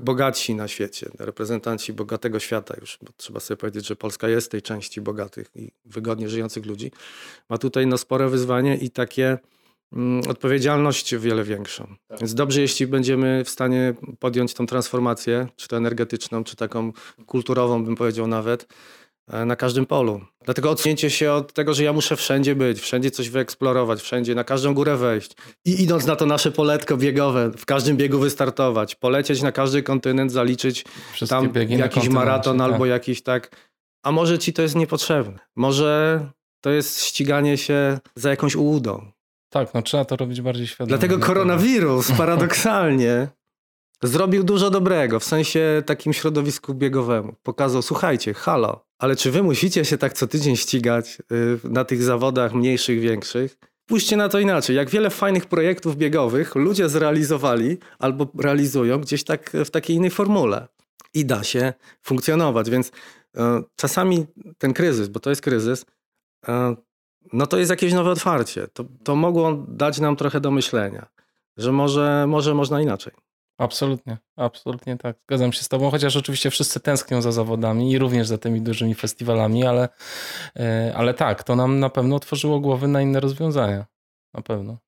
[0.00, 4.62] bogatsi na świecie, reprezentanci bogatego świata już, bo trzeba sobie powiedzieć, że Polska jest tej
[4.62, 6.90] części bogatych i wygodnie żyjących ludzi,
[7.48, 9.38] ma tutaj no spore wyzwanie i takie
[10.28, 11.94] odpowiedzialność wiele większą.
[12.08, 12.20] Tak.
[12.20, 16.92] Więc dobrze, jeśli będziemy w stanie podjąć tą transformację, czy to energetyczną, czy taką
[17.26, 18.66] kulturową, bym powiedział nawet,
[19.28, 20.20] E, na każdym polu.
[20.44, 24.44] Dlatego odsunięcie się od tego, że ja muszę wszędzie być, wszędzie coś wyeksplorować, wszędzie na
[24.44, 25.32] każdą górę wejść
[25.64, 30.32] i idąc na to nasze poletko biegowe, w każdym biegu wystartować, polecieć na każdy kontynent,
[30.32, 32.72] zaliczyć Wszystkie tam jakiś maraton tak.
[32.72, 33.56] albo jakiś tak.
[34.02, 35.38] A może ci to jest niepotrzebne?
[35.56, 36.20] Może
[36.60, 39.12] to jest ściganie się za jakąś ułudą.
[39.54, 40.88] Tak, no trzeba to robić bardziej świadomie.
[40.88, 43.28] Dlatego koronawirus paradoksalnie
[44.02, 47.34] zrobił dużo dobrego, w sensie takim środowisku biegowemu.
[47.42, 52.02] Pokazał, słuchajcie, halo, ale czy wy musicie się tak co tydzień ścigać y, na tych
[52.02, 53.56] zawodach mniejszych, większych?
[53.86, 54.76] Pójście na to inaczej.
[54.76, 60.68] Jak wiele fajnych projektów biegowych ludzie zrealizowali albo realizują gdzieś tak w takiej innej formule.
[61.14, 63.40] I da się funkcjonować, więc y,
[63.76, 64.26] czasami
[64.58, 65.82] ten kryzys, bo to jest kryzys,
[66.48, 66.50] y,
[67.32, 68.68] no to jest jakieś nowe otwarcie.
[68.68, 71.06] To, to mogło dać nam trochę do myślenia,
[71.56, 73.12] że może, może można inaczej.
[73.58, 75.16] Absolutnie, absolutnie tak.
[75.26, 78.94] Zgadzam się z Tobą, chociaż oczywiście wszyscy tęsknią za zawodami i również za tymi dużymi
[78.94, 79.88] festiwalami, ale,
[80.56, 83.86] e, ale tak, to nam na pewno otworzyło głowy na inne rozwiązania.
[84.34, 84.78] Na pewno.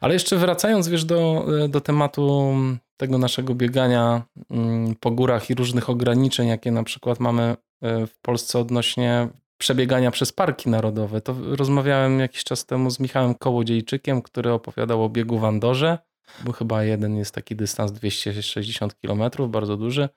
[0.00, 2.54] Ale jeszcze wracając, wiesz, do, do tematu
[2.96, 8.20] tego naszego biegania mm, po górach i różnych ograniczeń, jakie na przykład mamy e, w
[8.22, 9.28] Polsce odnośnie
[9.60, 11.20] przebiegania przez parki narodowe.
[11.20, 15.98] To rozmawiałem jakiś czas temu z Michałem Kołodziejczykiem, który opowiadał o biegu w Andorze
[16.44, 20.08] bo chyba jeden jest taki dystans 260 km, bardzo duży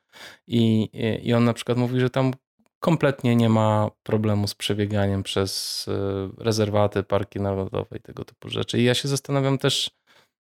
[0.47, 0.89] i,
[1.23, 2.33] i on na przykład mówi, że tam
[2.79, 8.79] kompletnie nie ma problemu z przebieganiem przez e, rezerwaty, parki narodowe i tego typu rzeczy.
[8.79, 9.91] I ja się zastanawiam też,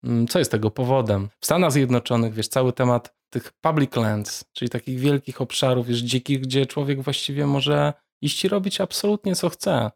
[0.03, 1.29] mm, co jest tego powodem.
[1.39, 6.41] W Stanach Zjednoczonych, wiesz, cały temat tych public lands, czyli takich wielkich obszarów, wiesz, dzikich,
[6.41, 9.91] gdzie człowiek właściwie może iść i robić absolutnie co chce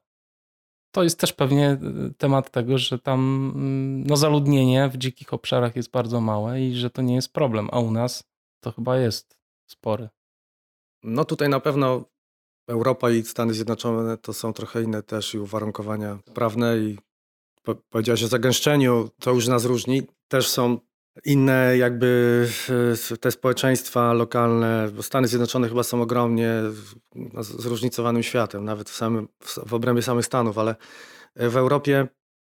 [0.91, 5.76] to jest też pewnie y, temat tego, że tam mm, no, zaludnienie w dzikich obszarach
[5.76, 8.24] jest bardzo małe i że to nie jest problem, a u nas
[8.63, 9.38] to chyba jest
[9.70, 10.09] spory.
[11.03, 12.05] No tutaj na pewno
[12.67, 16.97] Europa i Stany Zjednoczone to są trochę inne też i uwarunkowania prawne i
[17.89, 20.01] powiedziałeś o zagęszczeniu, to już nas różni.
[20.28, 20.80] Też są
[21.26, 22.47] inne jakby
[23.13, 26.53] e, te społeczeństwa lokalne, bo Stany Zjednoczone chyba są ogromnie
[27.15, 29.28] no, zróżnicowanym światem, nawet w, samym,
[29.67, 30.76] w obrębie samych Stanów, ale
[31.36, 32.07] w Europie,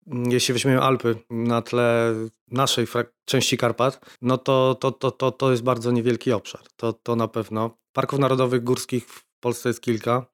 [0.07, 2.14] jeśli weźmiemy Alpy na tle
[2.51, 2.87] naszej
[3.25, 6.61] części Karpat, no to, to, to, to, to jest bardzo niewielki obszar.
[6.77, 7.71] To, to na pewno.
[7.93, 10.27] Parków narodowych górskich w Polsce jest kilka.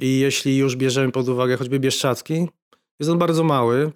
[0.00, 2.48] I jeśli już bierzemy pod uwagę choćby Bieszczacki,
[3.00, 3.92] jest on bardzo mały,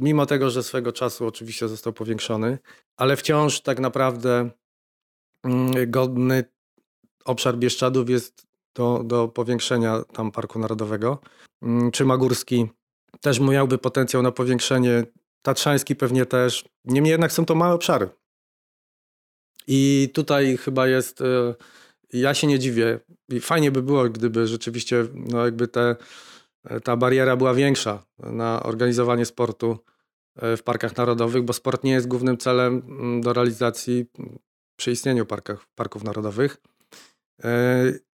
[0.00, 2.58] mimo tego, że swego czasu oczywiście został powiększony,
[2.96, 4.50] ale wciąż tak naprawdę
[5.44, 6.44] mm, godny
[7.24, 11.18] obszar Bieszczadów jest do, do powiększenia tam Parku Narodowego.
[11.62, 12.68] Mm, czy Magórski
[13.20, 15.04] też miałby potencjał na powiększenie
[15.42, 16.64] Tatrzański pewnie też.
[16.84, 18.08] Niemniej jednak są to małe obszary.
[19.66, 21.54] I tutaj chyba jest, e,
[22.12, 23.00] ja się nie dziwię.
[23.28, 25.96] I fajnie by było, gdyby rzeczywiście no jakby te,
[26.64, 29.78] e, ta bariera była większa na organizowanie sportu
[30.36, 34.06] w parkach narodowych, bo sport nie jest głównym celem mm, do realizacji
[34.76, 36.56] przy istnieniu parkach, parków narodowych.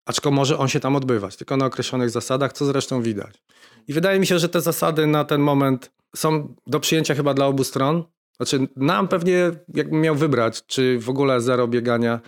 [0.06, 3.42] Aczkolwiek może on się tam odbywać, tylko na określonych zasadach, co zresztą widać.
[3.88, 7.46] I wydaje mi się, że te zasady na ten moment są do przyjęcia chyba dla
[7.46, 8.04] obu stron.
[8.36, 12.20] Znaczy, nam pewnie, jakbym miał wybrać, czy w ogóle zero biegania,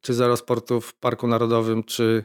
[0.00, 2.24] czy zero sportu w Parku Narodowym, czy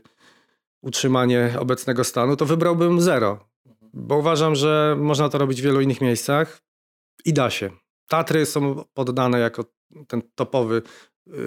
[0.81, 3.45] utrzymanie obecnego stanu, to wybrałbym zero.
[3.93, 6.61] Bo uważam, że można to robić w wielu innych miejscach
[7.25, 7.69] i da się.
[8.07, 9.65] Tatry są poddane jako
[10.07, 10.81] ten topowy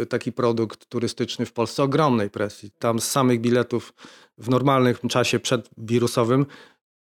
[0.03, 2.71] y, taki produkt turystyczny w Polsce ogromnej presji.
[2.79, 3.95] Tam z samych biletów
[4.39, 6.47] w normalnym czasie przedwirusowym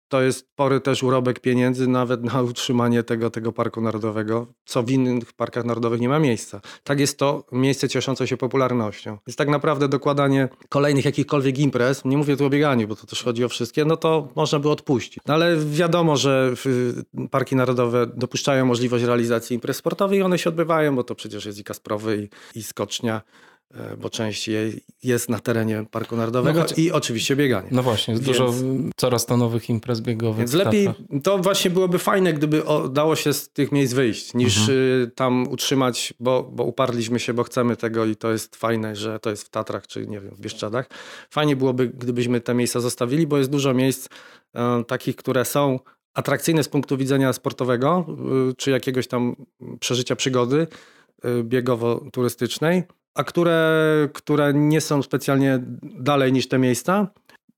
[0.09, 4.91] to jest spory też urobek pieniędzy nawet na utrzymanie tego, tego parku narodowego, co w
[4.91, 6.61] innych parkach narodowych nie ma miejsca.
[6.85, 9.19] Tak jest to miejsce cieszące się popularnością.
[9.27, 13.23] Jest tak naprawdę dokładanie kolejnych jakichkolwiek imprez, nie mówię tu o bieganiu, bo to też
[13.23, 15.25] chodzi o wszystkie, no to można by odpuścić.
[15.27, 16.55] No ale wiadomo, że
[17.31, 21.59] parki narodowe dopuszczają możliwość realizacji imprez sportowych i one się odbywają, bo to przecież jest
[21.59, 23.23] i Kasprowy i, i Skocznia
[23.99, 27.69] bo część jej jest na terenie Parku Narodowego no, i oczywiście bieganie.
[27.71, 28.55] No właśnie, jest Więc, dużo
[28.97, 30.39] coraz to nowych imprez biegowych.
[30.39, 30.89] Więc lepiej,
[31.23, 34.79] to właśnie byłoby fajne, gdyby dało się z tych miejsc wyjść, niż mhm.
[34.79, 39.19] Y, tam utrzymać, bo, bo uparliśmy się, bo chcemy tego i to jest fajne, że
[39.21, 40.89] to jest w Tatrach, czy nie wiem, w Bieszczadach.
[41.31, 44.09] Fajnie byłoby, gdybyśmy te miejsca zostawili, bo jest dużo miejsc
[44.55, 45.81] e, takich, które są
[46.15, 48.07] atrakcyjne z punktu widzenia sportowego,
[48.51, 49.37] y, czy jakiegoś tam
[49.81, 50.67] przeżycia przygody
[51.25, 52.83] y, biegowo-turystycznej,
[53.15, 57.07] a które, które nie są specjalnie dalej niż te miejsca.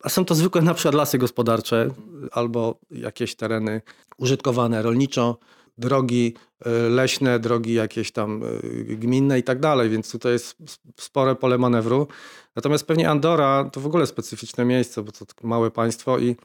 [0.03, 1.89] A są to zwykłe na przykład lasy gospodarcze
[2.33, 3.81] albo jakieś tereny
[4.19, 5.39] użytkowane rolniczo,
[5.79, 6.35] drogi
[6.65, 8.47] e, leśne, drogi jakieś tam e,
[8.85, 10.57] gminne i tak dalej, więc tutaj jest
[11.01, 12.09] spore pole manewru.
[12.57, 16.37] Natomiast pewnie Andora to w ogóle specyficzne miejsce, bo to małe państwo i,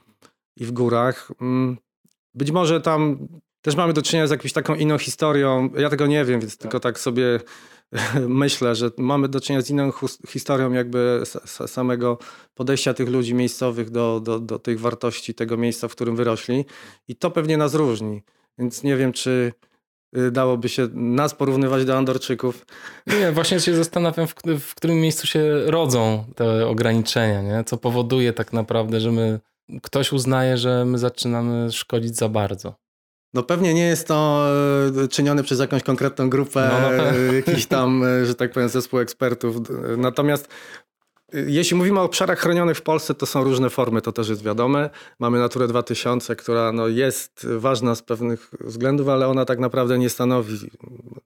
[0.58, 1.32] i w górach.
[1.42, 1.78] Mm,
[2.34, 3.28] być może tam
[3.62, 5.70] też mamy do czynienia z jakąś taką inną historią.
[5.78, 7.40] Ja tego nie wiem, więc tylko tak sobie
[8.28, 9.92] myślę, że mamy do czynienia z inną
[10.28, 12.18] historią jakby samego
[12.54, 16.66] podejścia tych ludzi miejscowych do, do, do tych wartości tego miejsca, w którym wyrośli
[17.08, 18.22] i to pewnie nas różni.
[18.58, 19.54] Więc nie wiem, czy
[20.18, 22.66] y, dałoby się nas porównywać do Andorczyków.
[23.08, 27.64] Nie, właśnie się zastanawiam, w, w którym miejscu się rodzą te ograniczenia, nie?
[27.64, 29.40] co powoduje tak naprawdę, że my
[29.82, 32.81] ktoś uznaje, że my zaczynamy szkodzić za bardzo.
[33.34, 34.46] No pewnie nie jest to
[35.04, 37.34] e, czynione przez jakąś konkretną grupę, no, no.
[37.46, 39.56] jakiś tam, e, że tak powiem, zespół ekspertów.
[39.98, 40.48] Natomiast
[41.34, 44.44] e, jeśli mówimy o obszarach chronionych w Polsce, to są różne formy, to też jest
[44.44, 44.90] wiadome.
[45.20, 50.10] Mamy Naturę 2000, która no jest ważna z pewnych względów, ale ona tak naprawdę nie
[50.10, 50.58] stanowi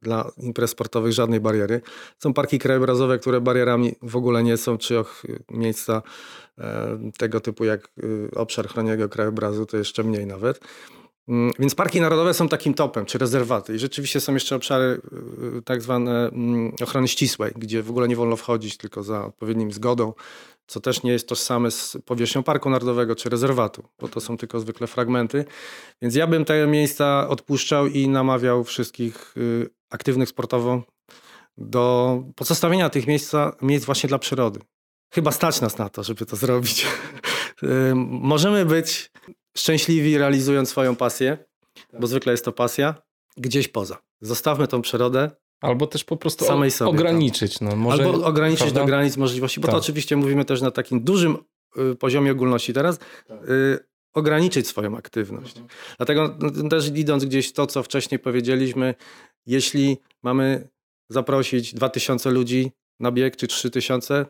[0.01, 1.81] dla imprez sportowych żadnej bariery.
[2.19, 5.03] Są parki krajobrazowe, które barierami w ogóle nie są, czy
[5.51, 6.01] miejsca
[7.17, 7.89] tego typu jak
[8.35, 10.59] obszar chronionego krajobrazu, to jeszcze mniej nawet.
[11.27, 13.75] Mm, więc parki narodowe są takim topem, czy rezerwaty.
[13.75, 15.01] I rzeczywiście są jeszcze obszary
[15.57, 19.71] y, tak zwane mm, ochrony ścisłej, gdzie w ogóle nie wolno wchodzić tylko za odpowiednim
[19.71, 20.13] zgodą,
[20.67, 24.59] co też nie jest tożsame z powierzchnią parku narodowego czy rezerwatu, bo to są tylko
[24.59, 25.45] zwykle fragmenty.
[26.01, 30.83] Więc ja bym te miejsca odpuszczał i namawiał wszystkich y, aktywnych sportowo
[31.57, 34.59] do pozostawienia tych miejsca, miejsc właśnie dla przyrody.
[35.13, 36.85] Chyba stać nas na to, żeby to zrobić.
[37.63, 39.11] Y, możemy być
[39.57, 41.37] szczęśliwi realizując swoją pasję,
[41.91, 42.01] tak.
[42.01, 42.95] bo zwykle jest to pasja,
[43.37, 43.97] gdzieś poza.
[44.21, 45.31] Zostawmy tą przyrodę.
[45.61, 47.61] Albo też po prostu samej sobie, ograniczyć.
[47.61, 48.79] No, może, Albo ograniczyć prawda?
[48.79, 49.73] do granic możliwości, bo tak.
[49.73, 51.37] to oczywiście mówimy też na takim dużym
[51.77, 52.99] y, poziomie ogólności teraz.
[53.27, 53.49] Tak.
[53.49, 53.79] Y,
[54.13, 55.57] ograniczyć swoją aktywność.
[55.57, 55.67] Mhm.
[55.97, 58.95] Dlatego no, też idąc gdzieś to, co wcześniej powiedzieliśmy,
[59.45, 60.69] jeśli mamy
[61.09, 64.25] zaprosić 2000 ludzi na bieg, czy 3000,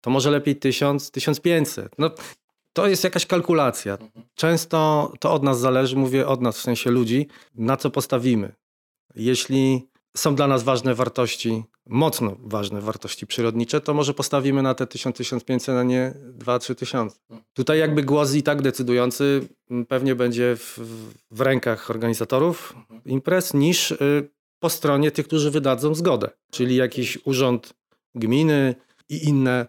[0.00, 1.92] to może lepiej 1000, 1500.
[1.98, 2.10] No,
[2.74, 3.98] to jest jakaś kalkulacja.
[4.34, 8.52] Często to od nas zależy, mówię od nas w sensie ludzi, na co postawimy.
[9.14, 14.84] Jeśli są dla nas ważne wartości, mocno ważne wartości przyrodnicze, to może postawimy na te
[14.84, 17.16] 1000-1500, a nie 2-3 tysiące.
[17.30, 17.44] Mhm.
[17.52, 19.48] Tutaj jakby głos i tak decydujący
[19.88, 20.78] pewnie będzie w,
[21.30, 27.74] w rękach organizatorów imprez niż y, po stronie tych, którzy wydadzą zgodę, czyli jakiś urząd
[28.14, 28.74] gminy
[29.08, 29.66] i inne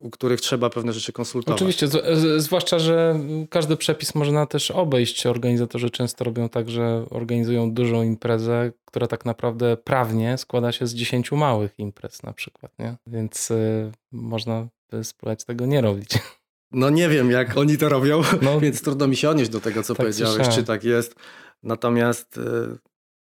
[0.00, 1.58] u których trzeba pewne rzeczy konsultować.
[1.58, 1.88] Oczywiście,
[2.36, 3.20] zwłaszcza, że
[3.50, 5.26] każdy przepis można też obejść.
[5.26, 10.94] Organizatorzy często robią tak, że organizują dużą imprezę, która tak naprawdę prawnie składa się z
[10.94, 12.96] dziesięciu małych imprez na przykład, nie?
[13.06, 16.10] Więc y, można by spróbować tego nie robić.
[16.72, 19.82] No nie wiem, jak oni to robią, no, więc trudno mi się odnieść do tego,
[19.82, 21.14] co tak powiedziałeś, czy tak jest.
[21.62, 22.78] Natomiast y,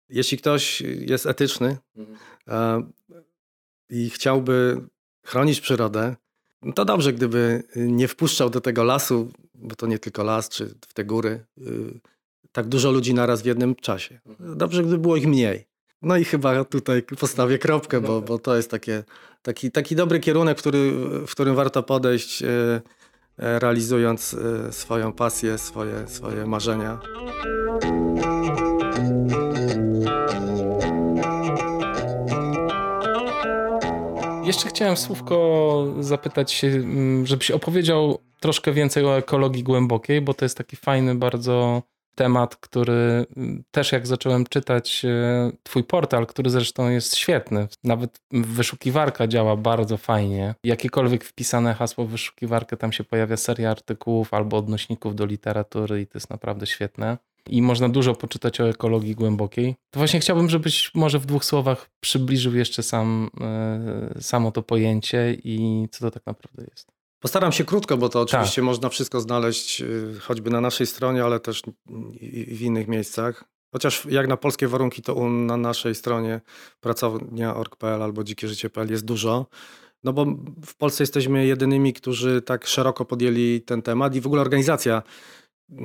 [0.09, 2.93] jeśli ktoś jest etyczny mhm.
[3.89, 4.81] i chciałby
[5.25, 6.15] chronić przyrodę,
[6.75, 10.93] to dobrze, gdyby nie wpuszczał do tego lasu, bo to nie tylko las, czy w
[10.93, 11.99] te góry, y,
[12.51, 14.19] tak dużo ludzi naraz w jednym czasie.
[14.39, 15.67] Dobrze, gdyby było ich mniej.
[16.01, 19.03] No i chyba tutaj postawię kropkę, bo, bo to jest takie,
[19.41, 20.91] taki, taki dobry kierunek, który,
[21.27, 22.47] w którym warto podejść, e,
[23.37, 24.35] e, realizując
[24.71, 26.99] swoją pasję, swoje, swoje marzenia.
[34.51, 40.45] Jeszcze chciałem słówko zapytać się, mm, żebyś opowiedział troszkę więcej o ekologii głębokiej, bo to
[40.45, 41.81] jest taki fajny bardzo
[42.15, 48.19] temat, który mm, też jak zacząłem czytać e, twój portal, który zresztą jest świetny, nawet
[48.31, 50.55] wyszukiwarka działa bardzo fajnie.
[50.63, 56.07] Jakiekolwiek wpisane hasło w wyszukiwarkę, tam się pojawia seria artykułów albo odnośników do literatury i
[56.07, 57.17] to jest naprawdę świetne.
[57.49, 59.75] I można dużo poczytać o ekologii głębokiej.
[59.91, 65.37] To właśnie chciałbym, żebyś może w dwóch słowach przybliżył jeszcze sam, e, samo to pojęcie
[65.43, 66.91] i co to tak naprawdę jest.
[67.21, 68.65] Postaram się krótko, bo to oczywiście tak.
[68.65, 71.61] można wszystko znaleźć y, choćby na naszej stronie, ale też
[72.47, 73.43] w innych miejscach.
[73.73, 76.41] Chociaż jak na polskie warunki, to na naszej stronie
[76.79, 79.45] pracownia.org.pl albo dzikieżycie.pl jest dużo.
[80.03, 80.25] No bo
[80.65, 85.03] w Polsce jesteśmy jedynymi, którzy tak szeroko podjęli ten temat i w ogóle organizacja,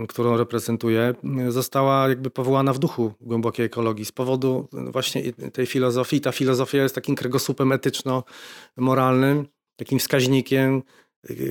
[0.09, 1.15] którą reprezentuję,
[1.49, 6.21] została jakby powołana w duchu głębokiej ekologii z powodu właśnie tej filozofii.
[6.21, 10.83] Ta filozofia jest takim kręgosłupem etyczno-moralnym, takim wskaźnikiem,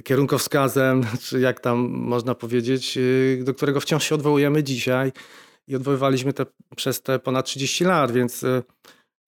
[0.03, 5.11] kierunkowskazem, czy jak tam można powiedzieć, y, do którego wciąż się odwołujemy dzisiaj
[5.67, 8.63] i odwoływaliśmy te, przez te ponad 30 lat, więc y,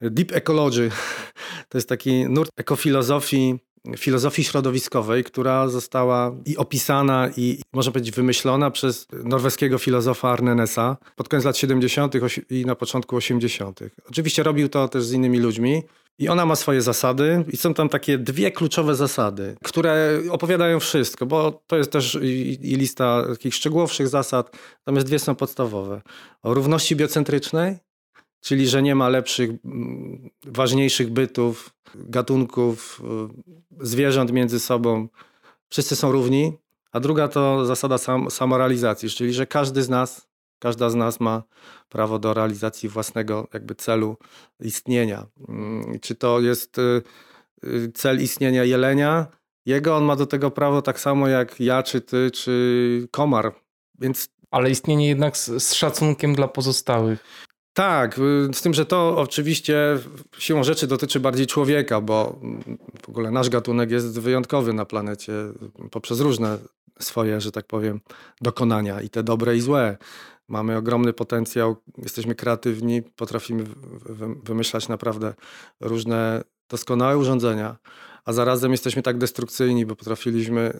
[0.02, 0.92] deep ecology
[1.70, 3.60] to jest taki nurt ekofilozofii,
[3.98, 11.30] filozofii środowiskowej, która została i opisana i można powiedzieć wymyślona przez norweskiego filozofa Arnenesa pod
[11.30, 12.14] koniec lat 70.
[12.50, 13.80] i na początku 80.
[14.10, 15.84] Oczywiście robił to też z innymi ludźmi,
[16.20, 21.26] i ona ma swoje zasady, i są tam takie dwie kluczowe zasady, które opowiadają wszystko,
[21.26, 26.02] bo to jest też i, i lista takich szczegółowszych zasad, natomiast dwie są podstawowe.
[26.44, 27.78] O równości biocentrycznej,
[28.48, 29.50] czyli że nie ma lepszych,
[30.46, 33.02] ważniejszych bytów, gatunków,
[33.82, 35.08] y, zwierząt między sobą.
[35.70, 36.54] Wszyscy są równi.
[36.92, 40.28] A druga to zasada sam, samorealizacji, czyli że każdy z nas
[40.60, 41.44] Każda z nas ma
[41.90, 44.18] prawo do realizacji własnego jakby celu
[44.60, 45.26] istnienia.
[45.50, 47.02] Mm, czy to jest y,
[47.64, 49.28] y, cel istnienia jelenia?
[49.66, 53.56] Jego on ma do tego prawo tak samo jak ja, czy ty, czy komar.
[54.00, 54.30] Więc...
[54.52, 57.47] Ale istnienie jednak z, z szacunkiem dla pozostałych.
[57.78, 60.00] Tak, y, z tym, że to oczywiście
[60.40, 62.40] siłą rzeczy dotyczy bardziej człowieka, bo
[63.06, 65.34] w ogóle nasz gatunek jest wyjątkowy na planecie
[65.92, 66.58] poprzez różne
[67.00, 68.02] swoje, że tak powiem,
[68.42, 69.98] dokonania i te dobre i złe.
[70.48, 73.64] Mamy ogromny potencjał, jesteśmy kreatywni, potrafimy
[74.44, 75.34] wymyślać naprawdę
[75.80, 77.78] różne doskonałe urządzenia,
[78.26, 80.80] a zarazem jesteśmy tak destrukcyjni, bo potrafiliśmy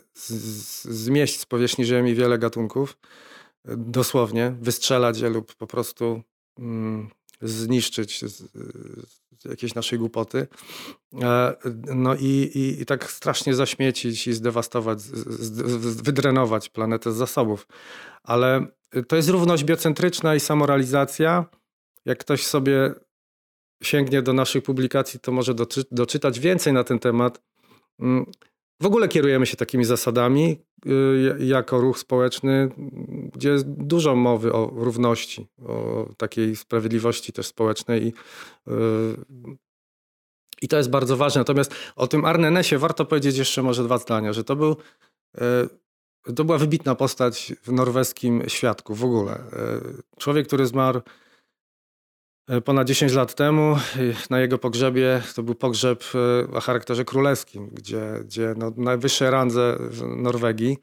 [0.84, 2.98] zmieść z powierzchni Ziemi wiele gatunków,
[3.76, 6.22] dosłownie wystrzelać je lub po prostu
[7.40, 8.36] zniszczyć z,
[9.38, 10.46] z jakiejś naszej głupoty.
[11.22, 11.56] E,
[11.94, 17.66] no i, i, i, tak strasznie zaśmiecić i zdewastować, z, z, wydrenować planetę z zasobów.
[18.22, 18.66] Ale
[19.08, 21.44] to jest równość biocentryczna i samorealizacja.
[22.04, 22.94] Jak ktoś sobie
[23.82, 27.42] sięgnie do naszych publikacji, to może doczy, doczytać więcej na ten temat.
[28.80, 32.70] W ogóle kierujemy się takimi zasadami y, jako ruch społeczny,
[33.34, 38.06] gdzie jest dużo mowy o równości, o takiej sprawiedliwości też społecznej.
[38.06, 38.74] I, y,
[40.62, 41.40] i to jest bardzo ważne.
[41.40, 44.76] Natomiast o tym Arnenesie warto powiedzieć jeszcze może dwa zdania, że to był
[45.38, 49.42] y, to była wybitna postać w norweskim świadku w ogóle.
[50.18, 51.00] Człowiek, który zmarł
[52.64, 53.76] ponad 10 lat temu.
[54.30, 59.76] Na jego pogrzebie to był pogrzeb e, o charakterze królewskim, gdzie, gdzie no, najwyższe randze
[59.80, 60.78] w Norwegii.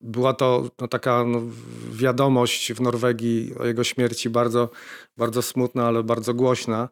[0.00, 1.40] Była to no, taka no,
[1.92, 4.70] wiadomość w Norwegii o jego śmierci bardzo,
[5.16, 6.88] bardzo smutna, ale bardzo głośna,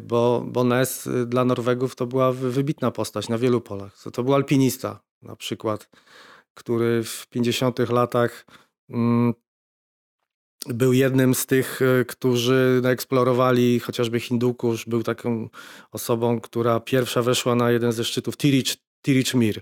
[0.00, 4.02] bo, bo Ness dla Norwegów to była wybitna postać na wielu polach.
[4.12, 5.90] To był alpinista, na przykład,
[6.54, 8.46] który w 50 latach
[8.90, 9.34] mm,
[10.66, 15.48] był jednym z tych, e, którzy eksplorowali chociażby Hindukusz, był taką
[15.92, 19.60] osobą, która pierwsza weszła na jeden ze szczytów Tirich, Tirich Mir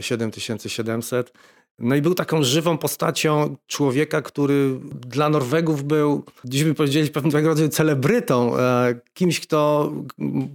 [0.00, 1.32] 7700
[1.78, 7.48] no i był taką żywą postacią człowieka, który dla Norwegów był, dziś by powiedzieli, pewnego
[7.48, 9.92] rodzaju celebrytą, e, kimś, kto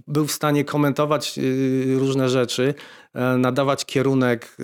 [0.06, 1.42] był w stanie komentować e,
[1.98, 2.74] różne rzeczy,
[3.14, 4.56] e, nadawać kierunek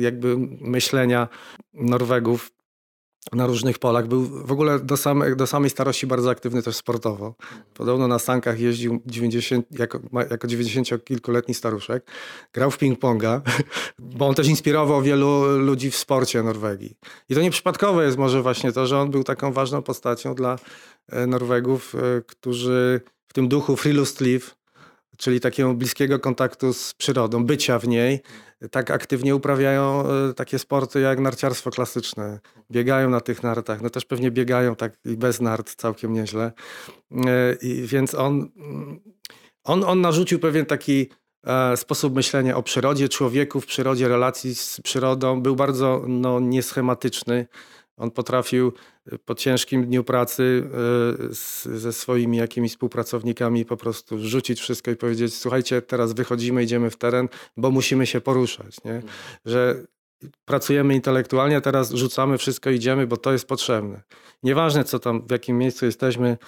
[0.00, 1.28] jakby myślenia
[1.74, 2.50] Norwegów
[3.32, 4.06] na różnych polach.
[4.06, 7.34] Był w ogóle do, same, do samej starości bardzo aktywny też sportowo.
[7.74, 10.00] Podobno na sankach jeździł 90, jako,
[10.30, 12.04] jako 90-kilkuletni staruszek.
[12.52, 13.40] Grał w ping-ponga,
[14.18, 16.96] bo on też inspirował wielu ludzi w sporcie Norwegii.
[17.28, 20.58] I to nieprzypadkowe jest może właśnie to, że on był taką ważną postacią dla
[21.08, 24.54] e, Norwegów, e, którzy w tym duchu Friluftsliv,
[25.16, 28.20] czyli takiego bliskiego kontaktu z przyrodą, bycia w niej,
[28.70, 32.40] tak aktywnie uprawiają e, takie sporty jak narciarstwo klasyczne.
[32.70, 36.52] Biegają na tych nartach, no też pewnie biegają tak i bez nart całkiem nieźle.
[37.26, 38.48] E, I więc on,
[39.64, 41.08] on, on narzucił pewien taki
[41.46, 45.42] e, sposób myślenia o przyrodzie, człowieku w przyrodzie, relacji z przyrodą.
[45.42, 47.46] Był bardzo no, nieschematyczny.
[48.02, 48.72] On potrafił
[49.12, 50.42] y, po ciężkim dniu pracy
[51.30, 56.62] y, z, ze swoimi jakimiś współpracownikami po prostu rzucić wszystko i powiedzieć: Słuchajcie, teraz wychodzimy,
[56.62, 58.84] idziemy w teren, bo musimy się poruszać.
[58.84, 58.92] Nie?
[58.92, 59.12] Mhm.
[59.44, 59.84] Że
[60.44, 64.02] pracujemy intelektualnie, teraz rzucamy wszystko, idziemy, bo to jest potrzebne.
[64.42, 66.38] Nieważne, co tam, w jakim miejscu jesteśmy,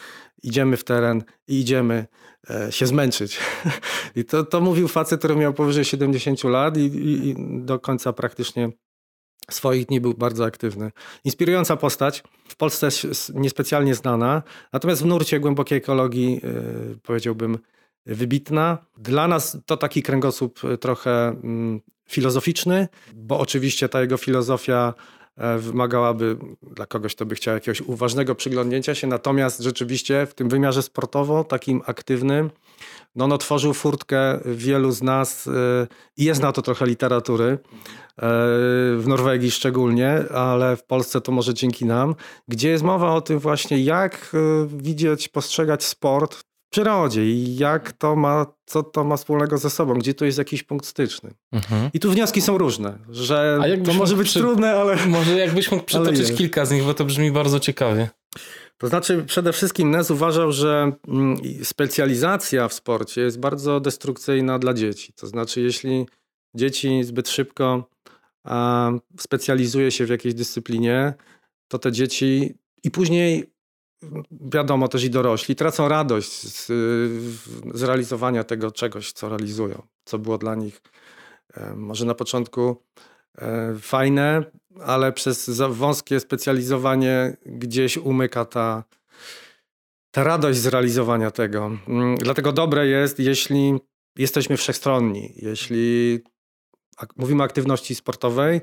[0.42, 2.06] idziemy w teren i idziemy
[2.50, 3.38] e, się zmęczyć.
[4.16, 7.34] I to, to mówił facet, który miał powyżej 70 lat i, i, i
[7.64, 8.70] do końca praktycznie
[9.50, 10.90] swoich dni był bardzo aktywny.
[11.24, 12.88] Inspirująca postać, w Polsce
[13.34, 14.42] niespecjalnie znana,
[14.72, 17.58] natomiast w nurcie głębokiej ekologii yy, powiedziałbym
[18.06, 18.78] wybitna.
[18.98, 24.94] Dla nas to taki kręgosłup e, trochę yy, filozoficzny, bo oczywiście ta jego filozofia
[25.58, 30.82] wymagałaby dla kogoś, kto by chciał jakiegoś uważnego przyglądnięcia się, natomiast rzeczywiście w tym wymiarze
[30.82, 32.50] sportowo, takim aktywnym,
[33.16, 35.48] no on otworzył furtkę wielu z nas
[36.16, 37.58] i jest na to trochę literatury.
[38.18, 38.26] E,
[38.96, 42.14] w Norwegii szczególnie, ale w Polsce to może dzięki nam,
[42.48, 48.16] gdzie jest mowa o tym właśnie, jak e, widzieć, postrzegać sport przyrodzie i jak to
[48.16, 51.34] ma, co to ma wspólnego ze sobą, gdzie tu jest jakiś punkt styczny.
[51.52, 51.90] Mhm.
[51.92, 54.38] I tu wnioski są różne, że to może być przy...
[54.38, 55.06] trudne, ale...
[55.06, 58.08] Może jakbyś mógł przytoczyć kilka z nich, bo to brzmi bardzo ciekawie.
[58.78, 64.74] To znaczy, przede wszystkim Nes uważał, że mm, specjalizacja w sporcie jest bardzo destrukcyjna dla
[64.74, 65.12] dzieci.
[65.12, 66.06] To znaczy, jeśli
[66.54, 67.88] dzieci zbyt szybko
[69.18, 71.14] specjalizuje się w jakiejś dyscyplinie,
[71.68, 72.54] to te dzieci
[72.84, 73.53] i później
[74.30, 76.66] wiadomo też i dorośli tracą radość z,
[77.74, 80.82] z realizowania tego czegoś, co realizują, co było dla nich
[81.54, 82.76] e, może na początku
[83.38, 84.44] e, fajne,
[84.80, 88.84] ale przez wąskie specjalizowanie gdzieś umyka ta,
[90.10, 91.70] ta radość z realizowania tego.
[91.88, 93.74] Mm, dlatego dobre jest, jeśli
[94.18, 96.20] jesteśmy wszechstronni, jeśli
[97.16, 98.60] mówimy o aktywności sportowej,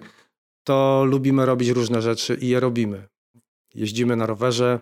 [0.63, 3.07] to lubimy robić różne rzeczy i je robimy.
[3.75, 4.79] Jeździmy na rowerze,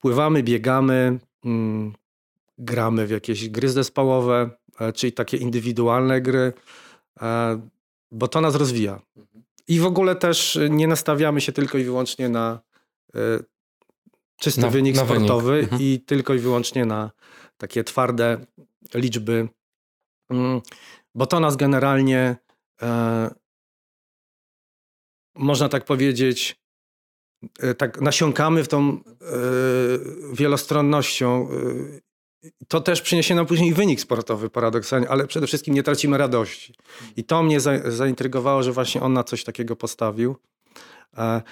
[0.00, 1.92] pływamy, biegamy, mm,
[2.58, 6.52] gramy w jakieś gry zespołowe, e, czyli takie indywidualne gry,
[7.20, 7.60] e,
[8.10, 9.00] bo to nas rozwija.
[9.68, 12.60] I w ogóle też nie nastawiamy się tylko i wyłącznie na
[13.14, 13.18] e,
[14.36, 15.72] czysty na, wynik na sportowy wynik.
[15.72, 15.82] Mhm.
[15.82, 17.10] i tylko i wyłącznie na
[17.56, 18.46] takie twarde
[18.94, 19.48] liczby,
[20.30, 20.60] mm,
[21.14, 22.36] bo to nas generalnie
[25.34, 26.60] można tak powiedzieć,
[27.78, 28.98] tak nasiąkamy w tą e,
[30.32, 31.48] wielostronnością.
[32.44, 36.74] E, to też przyniesie nam później wynik sportowy paradoksalnie, ale przede wszystkim nie tracimy radości.
[37.16, 40.36] I to mnie za, zaintrygowało, że właśnie on na coś takiego postawił.
[41.16, 41.42] E,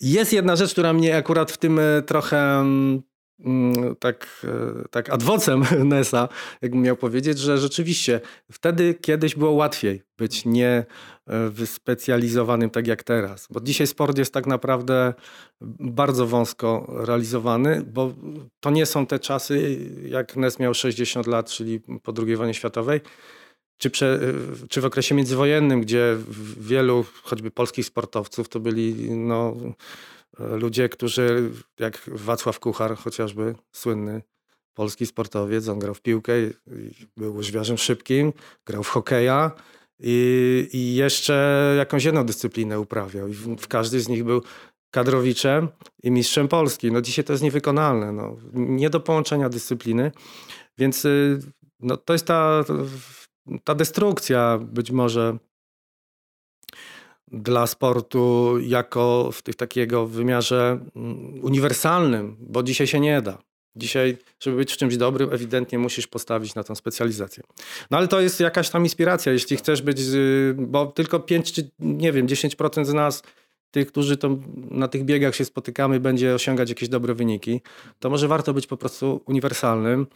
[0.00, 3.02] jest jedna rzecz, która mnie akurat w tym e, trochę Mm,
[4.00, 6.28] tak, e, tak adwocem Nesa,
[6.62, 8.20] jakbym miał powiedzieć, że rzeczywiście
[8.52, 10.84] wtedy kiedyś było łatwiej być nie
[11.26, 13.48] e, wyspecjalizowanym tak jak teraz.
[13.50, 15.14] Bo dzisiaj sport jest tak naprawdę
[15.80, 18.14] bardzo wąsko realizowany, bo
[18.60, 19.78] to nie są te czasy,
[20.08, 23.00] jak Nes miał 60 lat, czyli po II wojnie światowej,
[23.78, 26.16] czy, prze, e, czy w okresie międzywojennym, gdzie
[26.60, 29.56] wielu choćby polskich sportowców to byli no,
[30.38, 34.22] ludzie, którzy, jak Wacław Kuchar chociażby, słynny
[34.74, 36.32] polski sportowiec, on grał w piłkę,
[37.16, 38.32] był łyżwiarzem szybkim,
[38.66, 39.50] grał w hokeja
[39.98, 43.28] i, i jeszcze jakąś jedną dyscyplinę uprawiał.
[43.28, 44.42] I w, w każdy z nich był
[44.90, 45.68] kadrowiczem
[46.02, 46.92] i mistrzem Polski.
[46.92, 48.12] No dzisiaj to jest niewykonalne.
[48.12, 48.36] No.
[48.52, 50.12] Nie do połączenia dyscypliny.
[50.78, 51.38] Więc y,
[51.80, 52.64] no, to jest ta,
[53.64, 55.38] ta destrukcja być może
[57.42, 63.38] dla sportu jako w tych takiego wymiarze mm, uniwersalnym, bo dzisiaj się nie da.
[63.76, 67.42] Dzisiaj, żeby być w czymś dobrym, ewidentnie musisz postawić na tą specjalizację.
[67.90, 70.00] No ale to jest jakaś tam inspiracja, jeśli chcesz być,
[70.56, 73.22] bo tylko 5 czy nie wiem, 10% z nas,
[73.70, 74.38] tych, którzy to
[74.70, 77.60] na tych biegach się spotykamy, będzie osiągać jakieś dobre wyniki,
[77.98, 80.06] to może warto być po prostu uniwersalnym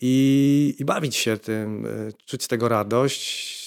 [0.00, 1.90] i, i bawić się tym, e,
[2.26, 3.63] czuć z tego radość,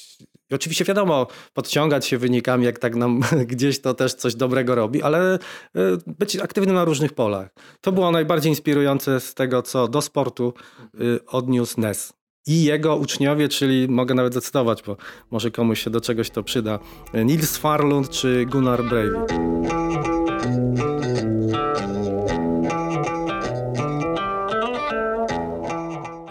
[0.51, 3.21] I oczywiście wiadomo, podciągać się wynikami, jak tak nam
[3.51, 5.39] gdzieś to też coś dobrego robi, ale e,
[6.07, 7.49] być aktywnym na różnych polach.
[7.81, 10.53] To było najbardziej inspirujące z tego, co do sportu
[10.93, 12.13] e, odniósł Nes.
[12.47, 14.97] I jego uczniowie, czyli mogę nawet zacytować, bo
[15.31, 16.79] może komuś się do czegoś to przyda.
[17.13, 19.31] Nils Farlund czy Gunnar Breivik.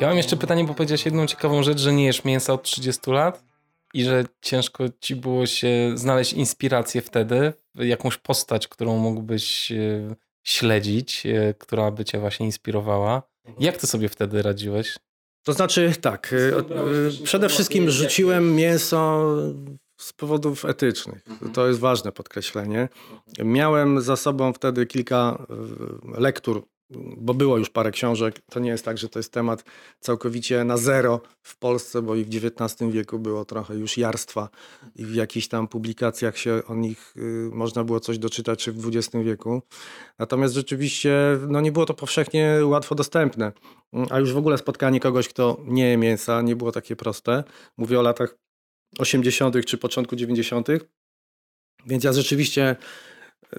[0.01, 3.11] Ja mam jeszcze pytanie, bo powiedziałeś jedną ciekawą rzecz, że nie jesz mięsa od 30
[3.11, 3.56] lat
[3.95, 11.27] i że ciężko ci było się znaleźć inspirację wtedy, jakąś postać, którą mógłbyś e, śledzić,
[11.27, 13.23] e, która by cię właśnie inspirowała.
[13.59, 14.97] Jak ty sobie wtedy radziłeś?
[15.43, 16.35] To znaczy tak,
[17.21, 19.31] e, przede wszystkim rzuciłem mięso
[20.01, 21.23] z powodów etycznych.
[21.29, 21.53] Mhm.
[21.53, 22.89] To jest ważne podkreślenie.
[23.45, 25.47] Miałem za sobą wtedy kilka
[26.19, 28.41] lektur bo było już parę książek.
[28.51, 29.65] To nie jest tak, że to jest temat
[30.01, 34.49] całkowicie na zero w Polsce, bo i w XIX wieku było trochę już jarstwa
[34.95, 38.89] i w jakichś tam publikacjach się o nich y, można było coś doczytać, czy w
[38.89, 39.63] XX wieku.
[40.19, 43.53] Natomiast rzeczywiście no nie było to powszechnie łatwo dostępne.
[44.11, 47.45] A już w ogóle spotkanie kogoś, kto nie je mięsa, nie było takie proste.
[47.77, 48.37] Mówię o latach
[48.99, 49.65] 80.
[49.67, 50.69] czy początku 90.
[51.87, 52.77] Więc ja rzeczywiście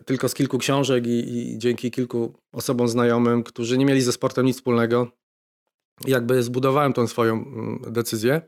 [0.05, 4.45] tylko z kilku książek i, i, dzięki kilku osobom znajomym, którzy nie mieli ze sportem
[4.45, 5.07] nic wspólnego,
[6.05, 8.41] jakby zbudowałem tą swoją mm, decyzję.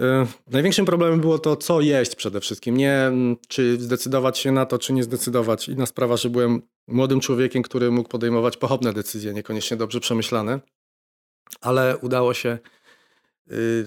[0.00, 2.76] E, największym problemem było to, co jeść przede wszystkim.
[2.76, 5.68] Nie mm, czy zdecydować się na to, czy nie zdecydować.
[5.68, 10.60] Inna sprawa, że byłem młodym człowiekiem, który mógł podejmować pochopne decyzje, niekoniecznie dobrze przemyślane,
[11.60, 12.58] ale udało się y,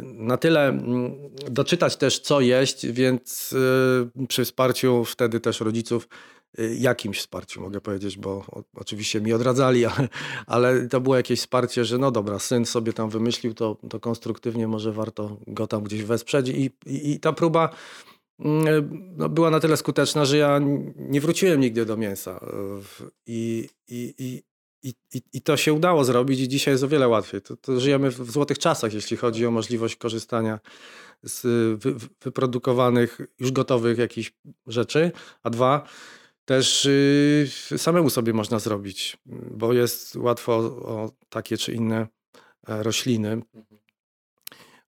[0.03, 1.11] na tyle mm,
[1.49, 6.07] doczytać też, co jeść, więc y, przy wsparciu wtedy też rodziców
[6.59, 8.45] Y, jakimś wsparciu, mogę powiedzieć, bo
[8.76, 10.07] oczywiście mi odradzali, ale,
[10.47, 14.68] ale to było jakieś wsparcie, że no dobra, syn sobie tam wymyślił, to, to konstruktywnie
[14.68, 17.70] może warto go tam gdzieś wesprzeć i, i, i ta próba
[18.39, 20.59] mm, no, była na tyle skuteczna, że ja
[20.95, 22.39] nie wróciłem nigdy do mięsa
[23.26, 24.43] i, i, i,
[24.84, 24.93] i,
[25.34, 27.41] i to się udało zrobić i dzisiaj jest o wiele łatwiej.
[27.41, 30.59] To, to żyjemy w złotych czasach, jeśli chodzi o możliwość korzystania
[31.23, 31.41] z
[31.84, 34.34] wy, wyprodukowanych, już gotowych jakichś
[34.67, 35.11] rzeczy,
[35.43, 35.88] a dwa,
[36.45, 36.89] też
[37.71, 39.17] yy, samemu sobie można zrobić,
[39.51, 42.07] bo jest łatwo o takie czy inne
[42.67, 43.41] e, rośliny.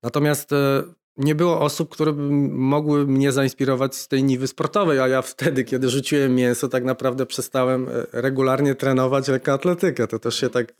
[0.03, 0.83] Natomiast e,
[1.18, 2.13] nie było osób, które
[2.51, 7.26] mogły mnie zainspirować z tej niwy sportowej, a ja wtedy, kiedy rzuciłem mięso, tak naprawdę
[7.26, 10.07] przestałem e, regularnie trenować lekkoatletykę.
[10.07, 10.74] To też się tak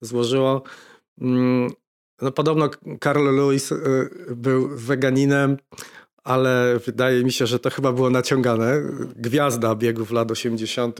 [0.00, 0.62] złożyło.
[1.20, 1.70] Mm,
[2.22, 2.70] no, podobno
[3.00, 3.72] Carl Lewis
[4.36, 5.56] był weganinem,
[6.24, 8.82] ale wydaje mi się, że to chyba było naciągane.
[9.16, 10.98] Gwiazda biegów lat 80.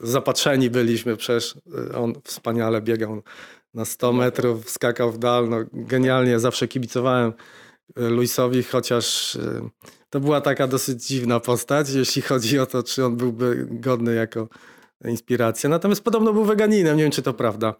[0.00, 1.56] Zapatrzeni byliśmy, przecież
[1.90, 3.22] y, on wspaniale biegał
[3.74, 5.48] na 100 metrów, skakał w dal.
[5.48, 7.32] No, genialnie, zawsze kibicowałem
[7.96, 9.62] Luisowi, chociaż y,
[10.10, 14.48] to była taka dosyć dziwna postać, jeśli chodzi o to, czy on byłby godny jako
[15.04, 15.70] inspiracja.
[15.70, 17.74] Natomiast podobno był weganinem, nie wiem czy to prawda.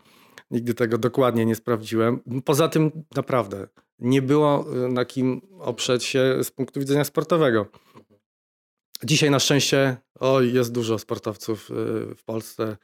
[0.50, 2.20] Nigdy tego dokładnie nie sprawdziłem.
[2.44, 7.66] Poza tym naprawdę nie było y, na kim oprzeć się z punktu widzenia sportowego.
[9.04, 11.74] Dzisiaj na szczęście oj, jest dużo sportowców y,
[12.14, 12.76] w Polsce,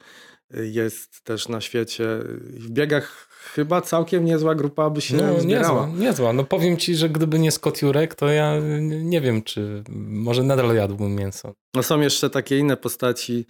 [0.49, 2.05] jest też na świecie.
[2.39, 5.87] W biegach chyba całkiem niezła grupa by się no, zbierała.
[5.87, 6.33] Niezła, niezła.
[6.33, 10.75] No powiem ci, że gdyby nie Scott Jurek, to ja nie wiem, czy może nadal
[10.75, 11.53] jadłbym mięso.
[11.75, 13.45] No są jeszcze takie inne postaci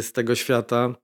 [0.00, 0.94] z tego świata.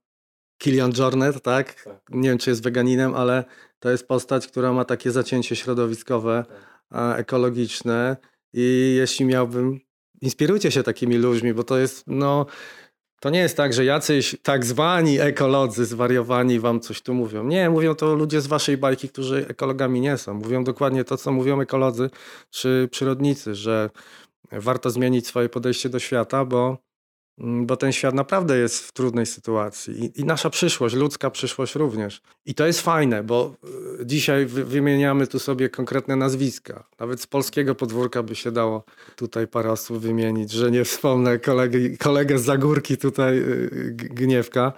[0.57, 1.83] Kilian Jornet, tak?
[1.83, 2.01] tak?
[2.09, 3.43] Nie wiem, czy jest weganinem, ale
[3.79, 6.45] to jest postać, która ma takie zacięcie środowiskowe,
[6.89, 7.19] tak.
[7.19, 8.17] ekologiczne
[8.53, 9.79] i jeśli miałbym,
[10.21, 12.45] inspirujcie się takimi ludźmi, bo to jest, no,
[13.25, 17.43] to nie jest tak, że jacyś tak zwani ekolodzy zwariowani wam coś tu mówią.
[17.43, 20.33] Nie, mówią to ludzie z waszej bajki, którzy ekologami nie są.
[20.33, 22.09] Mówią dokładnie to, co mówią ekolodzy
[22.49, 23.89] czy przyrodnicy, że
[24.51, 26.77] warto zmienić swoje podejście do świata, bo
[27.37, 32.21] bo ten świat naprawdę jest w trudnej sytuacji I, i, nasza przyszłość, ludzka przyszłość również.
[32.45, 33.55] I to jest fajne, bo
[34.01, 36.83] y, dzisiaj wymieniamy tu sobie konkretne nazwiska.
[36.99, 38.83] Nawet z polskiego podwórka by się dało
[39.15, 44.73] tutaj parę osób wymienić, że nie wspomnę kolegi, kolegę z Zagórki tutaj, y, Gniewka,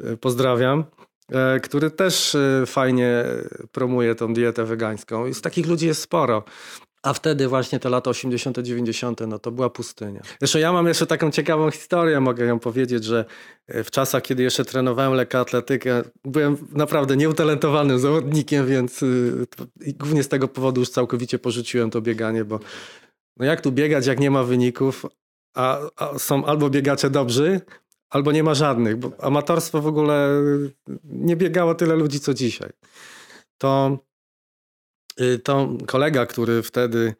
[0.00, 0.84] y, pozdrawiam,
[1.32, 2.36] e, który też
[2.66, 3.24] fajnie
[3.72, 5.26] promuje tą dietę wegańską.
[5.26, 6.44] I z takich ludzi jest sporo.
[7.02, 10.20] A wtedy właśnie te lata 80., 90., no to była pustynia.
[10.38, 13.24] Zresztą ja mam jeszcze taką ciekawą historię, mogę ją powiedzieć, że
[13.66, 19.46] e, w czasach, kiedy jeszcze trenowałem lekkoatletykę, byłem naprawdę nieutalentowanym zawodnikiem, więc y,
[19.98, 22.60] głównie z tego powodu już całkowicie porzuciłem to bieganie, bo
[23.36, 25.06] no jak tu biegać, jak nie ma wyników,
[25.54, 27.60] a, a są albo biegacze dobrzy,
[28.10, 30.28] albo nie ma żadnych, bo amatorstwo w ogóle
[31.04, 32.70] nie biegało tyle ludzi, co dzisiaj.
[33.58, 34.07] To Y,
[35.44, 37.14] to kolega, który wtedy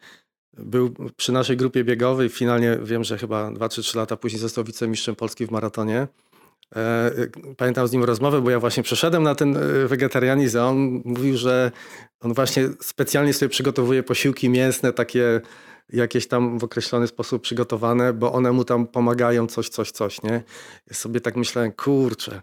[0.59, 2.29] był przy naszej grupie biegowej.
[2.29, 6.07] Finalnie wiem, że chyba 2 czy 3 lata później został wicemistrzem Polski w maratonie.
[6.77, 7.11] E,
[7.57, 11.73] pamiętam z nim rozmowę, bo ja właśnie przeszedłem na ten wegetarianizm, a on mówił, że
[12.21, 15.41] on właśnie specjalnie sobie przygotowuje posiłki mięsne, takie
[15.93, 20.43] jakieś tam w określony sposób przygotowane, bo one mu tam pomagają coś, coś, coś, nie?
[20.87, 22.43] Ja sobie tak myślałem, kurczę,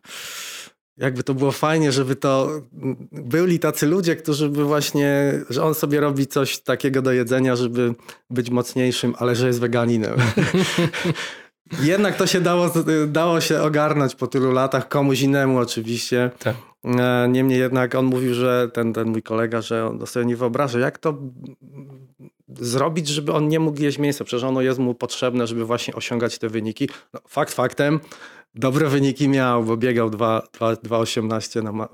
[0.98, 2.62] jakby to było fajnie, żeby to
[3.12, 7.94] byli tacy ludzie, którzy by właśnie, że on sobie robi coś takiego do jedzenia, żeby
[8.30, 10.16] być mocniejszym, ale że jest weganinem.
[11.82, 12.72] Jednak to się dało,
[13.08, 16.32] dało się ogarnąć po tylu latach, komuś innemu oczywiście.
[16.40, 16.56] Tak.
[16.86, 20.80] E, niemniej jednak on mówił, że ten, ten mój kolega, że on sobie nie wyobraża,
[20.80, 21.18] jak to
[22.60, 24.24] zrobić, żeby on nie mógł jeść mięsa.
[24.24, 26.90] Przecież ono jest mu potrzebne, żeby właśnie osiągać te wyniki.
[27.14, 28.00] No, fakt faktem,
[28.56, 31.88] dobre wyniki miał, bo biegał 2,18 na,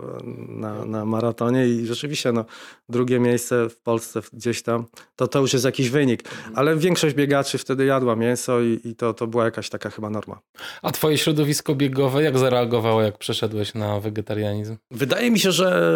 [0.47, 2.45] na, na maratonie i rzeczywiście no,
[2.89, 4.85] drugie miejsce w Polsce gdzieś tam,
[5.15, 6.23] to to już jest jakiś wynik.
[6.55, 10.39] Ale większość biegaczy wtedy jadła mięso i, i to, to była jakaś taka chyba norma.
[10.81, 14.77] A twoje środowisko biegowe jak zareagowało, jak przeszedłeś na wegetarianizm?
[14.91, 15.91] Wydaje mi się, że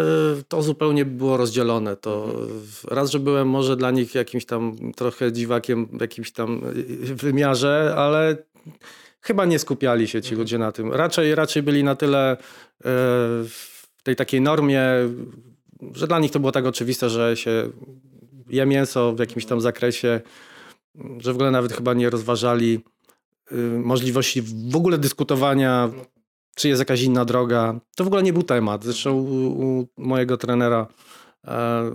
[0.48, 1.96] to zupełnie było rozdzielone.
[1.96, 2.34] To
[2.88, 6.60] raz, że byłem może dla nich jakimś tam trochę dziwakiem w jakimś tam
[7.14, 8.36] wymiarze, ale
[9.26, 10.38] chyba nie skupiali się ci mhm.
[10.38, 10.92] ludzie na tym.
[10.92, 12.36] Raczej, raczej byli na tyle e,
[13.44, 14.82] w tej takiej normie,
[15.92, 17.70] że dla nich to było tak oczywiste, że się
[18.48, 20.20] je mięso w jakimś tam zakresie,
[21.18, 22.80] że w ogóle nawet chyba nie rozważali
[23.52, 25.90] y, możliwości w ogóle dyskutowania,
[26.56, 27.80] czy jest jakaś inna droga.
[27.96, 28.84] To w ogóle nie był temat.
[28.84, 30.86] Zresztą u, u mojego trenera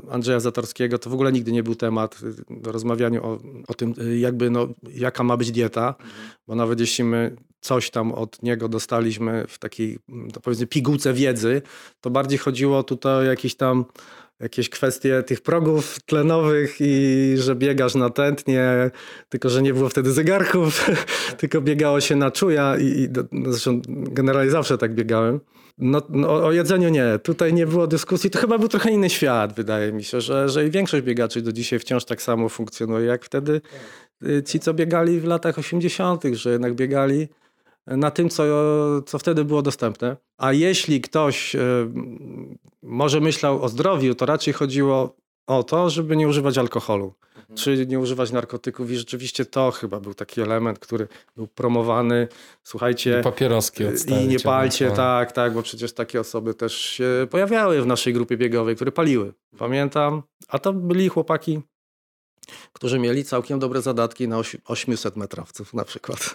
[0.10, 4.50] Andrzeja Zatorskiego, to w ogóle nigdy nie był temat do rozmawiania o, o tym, jakby
[4.50, 5.96] no, jaka ma być dieta,
[6.48, 10.00] bo nawet jeśli my coś tam od niego dostaliśmy w takiej,
[10.34, 11.62] to powiedzmy, pigułce wiedzy,
[12.02, 13.86] to bardziej chodziło tutaj o jakieś tam
[14.40, 18.92] jakieś kwestie tych progów tlenowych i że biegasz na tętnie,
[19.30, 20.90] tylko że nie było wtedy zegarków,
[21.40, 23.10] tylko biegało się na czuja i, i
[23.46, 25.40] zresztą generalnie zawsze tak biegałem.
[25.78, 27.20] No, no, o jedzeniu nie.
[27.24, 28.30] Tutaj nie było dyskusji.
[28.30, 31.80] To chyba był trochę inny świat, wydaje mi się, że, że większość biegaczy do dzisiaj
[31.80, 33.62] wciąż tak samo funkcjonuje, jak wtedy
[34.26, 37.28] y, ci, co biegali w latach 80., że jednak biegali
[37.88, 38.44] na tym, co,
[39.02, 40.18] co wtedy było dostępne.
[40.38, 41.60] A jeśli ktoś y,
[42.84, 45.16] może myślał o zdrowiu, to raczej chodziło
[45.48, 47.14] o to, żeby nie używać alkoholu.
[47.56, 52.28] Czy nie używać narkotyków i rzeczywiście to chyba był taki element, który był promowany.
[52.64, 53.20] Słuchajcie.
[53.20, 57.86] I papieroski I nie palcie, tak, tak, bo przecież takie osoby też się pojawiały w
[57.86, 59.34] naszej grupie biegowej, które paliły.
[59.58, 61.62] Pamiętam, a to byli chłopaki,
[62.74, 66.20] którzy mieli całkiem dobre zadatki na 800 metrowców na przykład.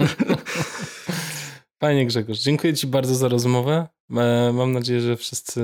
[1.80, 3.88] Fajnie Grzegorz, dziękuję Ci bardzo za rozmowę.
[4.10, 5.62] E, mam nadzieję, że wszyscy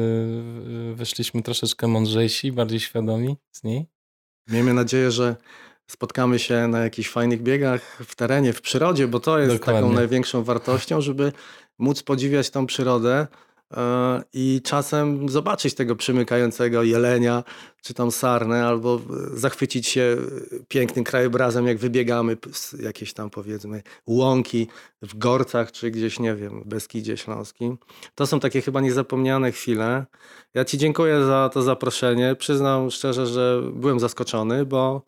[0.95, 3.92] wyszliśmy troszeczkę mądrzejsi, bardziej świadomi z niej.
[4.49, 5.37] Miejmy nadzieję, że
[5.87, 9.83] spotkamy się na jakichś fajnych biegach w terenie, w przyrodzie, bo to jest Dokładnie.
[9.83, 11.33] taką największą wartością, żeby
[11.79, 13.27] móc podziwiać tą przyrodę
[14.33, 17.45] i czasem zobaczyć tego przymykającego jelenia,
[17.83, 19.01] czy tam sarnę, albo
[19.35, 20.17] zachwycić się
[20.69, 24.67] pięknym krajobrazem, jak wybiegamy z jakieś tam powiedzmy łąki
[25.03, 27.79] w Gorcach, czy gdzieś, nie wiem, Beskidzie Śląskim.
[28.15, 30.07] To są takie chyba niezapomniane chwile.
[30.55, 32.37] Ja Ci dziękuję za to zaproszenie.
[32.39, 35.03] Przyznam szczerze, że byłem zaskoczony, bo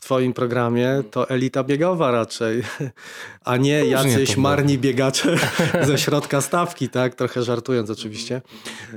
[0.00, 2.62] w Twoim programie to elita biegowa raczej,
[3.44, 5.36] a nie jacyś marni biegacze
[5.86, 7.14] ze środka stawki, tak?
[7.14, 8.42] Trochę żartując oczywiście.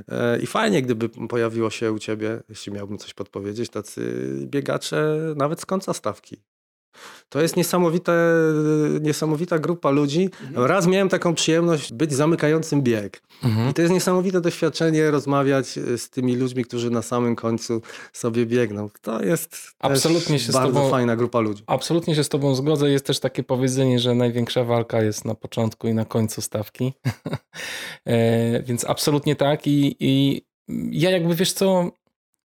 [0.08, 5.60] E, I fajnie, gdyby pojawiło się u Ciebie, jeśli miałbym coś podpowiedzieć, tacy biegacze nawet
[5.60, 6.42] z końca stawki.
[7.28, 8.12] To jest niesamowite,
[9.00, 10.30] niesamowita grupa ludzi.
[10.42, 10.66] Mhm.
[10.66, 13.22] Raz miałem taką przyjemność być zamykającym bieg.
[13.44, 13.70] Mhm.
[13.70, 17.82] I to jest niesamowite doświadczenie rozmawiać e, z tymi ludźmi, którzy na samym końcu
[18.12, 18.88] sobie biegną.
[19.00, 21.62] To jest absolutnie się bardzo tobą, fajna grupa ludzi.
[21.66, 22.90] Absolutnie się z tobą zgodzę.
[22.90, 26.92] Jest też takie powiedzenie, że największa walka jest na początku i na końcu stawki.
[28.04, 29.66] e, więc absolutnie tak.
[29.66, 30.42] I, I
[30.90, 31.90] ja jakby, wiesz co,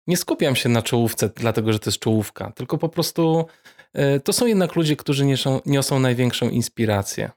[0.07, 3.47] nie skupiam się na czołówce, dlatego że to jest czołówka, tylko po prostu
[4.25, 7.31] to są jednak ludzie, którzy niosą, niosą największą inspirację.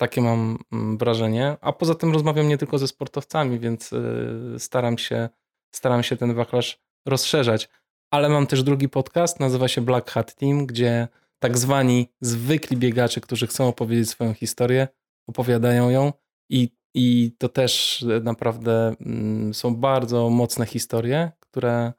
[0.00, 1.56] Takie mam mm, wrażenie.
[1.60, 5.28] A poza tym rozmawiam nie tylko ze sportowcami, więc e, staram się,
[5.74, 7.68] staram się ten wachlarz rozszerzać.
[8.10, 13.20] Ale mam też drugi podcast, nazywa się Black Hat Team, gdzie tak zwani zwykli biegacze,
[13.20, 14.88] którzy chcą opowiedzieć swoją historię,
[15.28, 16.12] opowiadają ją
[16.50, 21.92] i, i to też naprawdę mm, są bardzo mocne historie, które,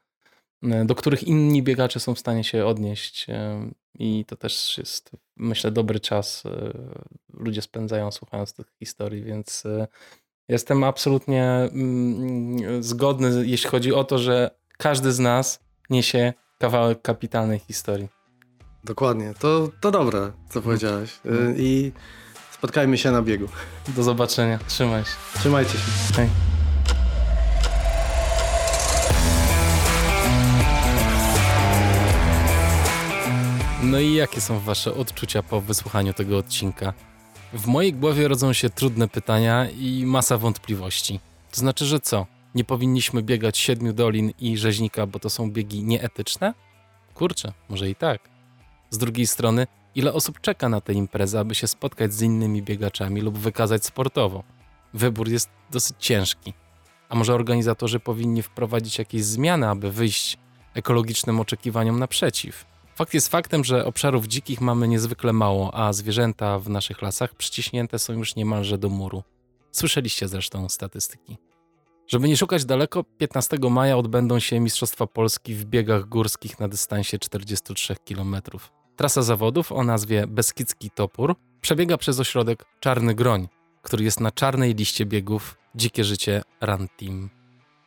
[0.85, 3.27] do których inni biegacze są w stanie się odnieść
[3.99, 6.43] i to też jest, myślę, dobry czas.
[6.45, 6.73] E,
[7.33, 9.87] ludzie spędzają słuchając tych historii, więc e,
[10.47, 17.59] jestem absolutnie mm, zgodny, jeśli chodzi o to, że każdy z nas niesie kawałek kapitalnej
[17.59, 18.07] historii.
[18.83, 19.33] Dokładnie.
[19.39, 21.19] To, to dobre, co powiedziałeś.
[21.25, 21.31] No.
[21.31, 21.91] Y, I
[22.51, 23.47] spotkajmy się na biegu.
[23.87, 24.59] Do zobaczenia.
[24.67, 25.11] Trzymaj się.
[25.39, 26.13] Trzymajcie się.
[26.15, 26.59] Hej.
[33.84, 36.93] No i jakie są wasze odczucia po wysłuchaniu tego odcinka?
[37.53, 41.19] W mojej głowie rodzą się trudne pytania i masa wątpliwości.
[41.51, 42.25] To znaczy, że co?
[42.55, 46.53] Nie powinniśmy biegać siedmiu dolin i rzeźnika, bo to są biegi nieetyczne?
[47.13, 48.30] Kurczę, może i tak.
[48.89, 53.21] Z drugiej strony, ile osób czeka na tę imprezę, aby się spotkać z innymi biegaczami
[53.21, 54.43] lub wykazać sportowo?
[54.93, 56.53] Wybór jest dosyć ciężki.
[57.09, 60.38] A może organizatorzy powinni wprowadzić jakieś zmiany, aby wyjść
[60.73, 62.65] ekologicznym oczekiwaniom naprzeciw?
[62.99, 67.99] Fakt jest faktem, że obszarów dzikich mamy niezwykle mało, a zwierzęta w naszych lasach przyciśnięte
[67.99, 69.23] są już niemalże do muru.
[69.71, 71.37] Słyszeliście zresztą statystyki.
[72.07, 77.19] Żeby nie szukać daleko, 15 maja odbędą się Mistrzostwa Polski w biegach górskich na dystansie
[77.19, 78.35] 43 km.
[78.95, 83.47] Trasa zawodów o nazwie Beskidzki Topór przebiega przez ośrodek Czarny Groń,
[83.81, 87.29] który jest na czarnej liście biegów Dzikie Życie Run Team.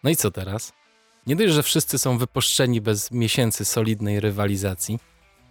[0.05, 0.73] No i co teraz?
[1.27, 4.99] Nie dość, że wszyscy są wypuszczeni bez miesięcy solidnej rywalizacji,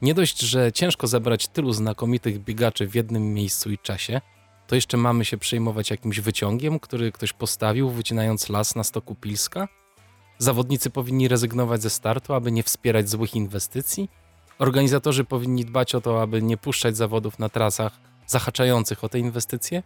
[0.01, 4.21] nie dość, że ciężko zebrać tylu znakomitych biegaczy w jednym miejscu i czasie,
[4.67, 9.67] to jeszcze mamy się przejmować jakimś wyciągiem, który ktoś postawił, wycinając las na stoku Pilska?
[10.37, 14.09] Zawodnicy powinni rezygnować ze startu, aby nie wspierać złych inwestycji?
[14.59, 19.83] Organizatorzy powinni dbać o to, aby nie puszczać zawodów na trasach zahaczających o te inwestycje?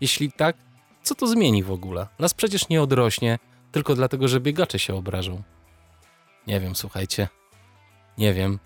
[0.00, 0.56] Jeśli tak,
[1.02, 2.06] co to zmieni w ogóle?
[2.18, 3.38] Las przecież nie odrośnie,
[3.72, 5.42] tylko dlatego, że biegacze się obrażą.
[6.46, 7.28] Nie wiem, słuchajcie.
[8.18, 8.58] Nie wiem.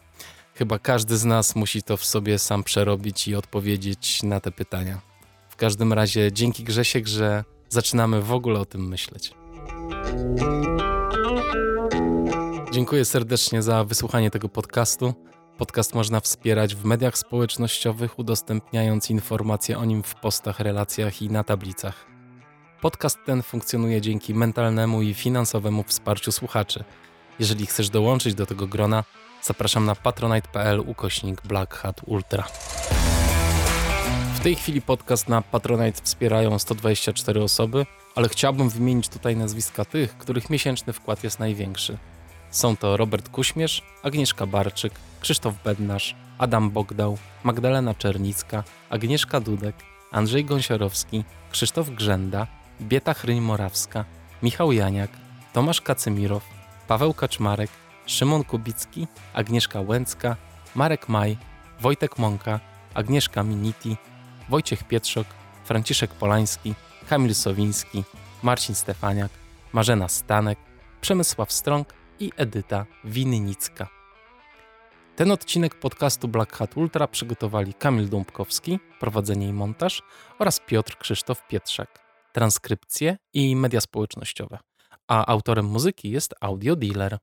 [0.54, 5.00] Chyba każdy z nas musi to w sobie sam przerobić i odpowiedzieć na te pytania.
[5.48, 9.34] W każdym razie dzięki Grzesiek, że zaczynamy w ogóle o tym myśleć.
[12.72, 15.14] Dziękuję serdecznie za wysłuchanie tego podcastu.
[15.58, 21.44] Podcast można wspierać w mediach społecznościowych, udostępniając informacje o nim w postach, relacjach i na
[21.44, 22.09] tablicach.
[22.80, 26.84] Podcast ten funkcjonuje dzięki mentalnemu i finansowemu wsparciu słuchaczy.
[27.38, 29.04] Jeżeli chcesz dołączyć do tego grona,
[29.42, 32.44] zapraszam na patronite.pl ukośnik Black Hat Ultra.
[34.34, 40.18] W tej chwili podcast na Patronite wspierają 124 osoby, ale chciałbym wymienić tutaj nazwiska tych,
[40.18, 41.98] których miesięczny wkład jest największy.
[42.50, 49.76] Są to Robert Kuśmierz, Agnieszka Barczyk, Krzysztof Bednarz, Adam Bogdał, Magdalena Czernicka, Agnieszka Dudek,
[50.12, 54.04] Andrzej Gąsiorowski, Krzysztof Grzenda, Bieta Chryń-Morawska,
[54.42, 55.10] Michał Janiak,
[55.52, 56.44] Tomasz Kacymirow,
[56.88, 57.70] Paweł Kaczmarek,
[58.06, 60.36] Szymon Kubicki, Agnieszka Łęcka,
[60.74, 61.36] Marek Maj,
[61.80, 62.60] Wojtek Mąka,
[62.94, 63.96] Agnieszka Miniti,
[64.48, 65.26] Wojciech Pietrzok,
[65.64, 66.74] Franciszek Polański,
[67.08, 68.04] Kamil Sowiński,
[68.42, 69.30] Marcin Stefaniak,
[69.72, 70.58] Marzena Stanek,
[71.00, 73.88] Przemysław Strąg i Edyta Winnicka.
[75.16, 80.02] Ten odcinek podcastu Black Hat Ultra przygotowali Kamil Dąbkowski, prowadzenie i montaż
[80.38, 84.58] oraz Piotr Krzysztof Pietrzak, transkrypcje i media społecznościowe.
[85.08, 87.18] A autorem muzyki jest Audio Dealer.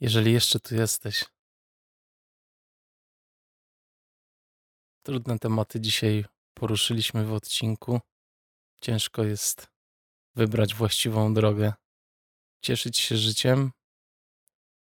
[0.00, 1.24] Jeżeli jeszcze tu jesteś.
[5.02, 8.00] Trudne tematy dzisiaj poruszyliśmy w odcinku.
[8.80, 9.66] Ciężko jest
[10.34, 11.72] wybrać właściwą drogę.
[12.62, 13.70] Cieszyć się życiem,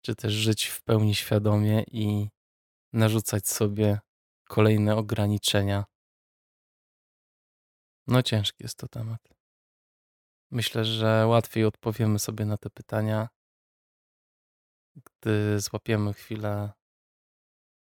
[0.05, 2.29] czy też żyć w pełni świadomie i
[2.93, 3.99] narzucać sobie
[4.47, 5.85] kolejne ograniczenia.
[8.07, 9.29] No ciężki jest to temat.
[10.51, 13.29] Myślę, że łatwiej odpowiemy sobie na te pytania,
[14.95, 16.71] gdy złapiemy chwilę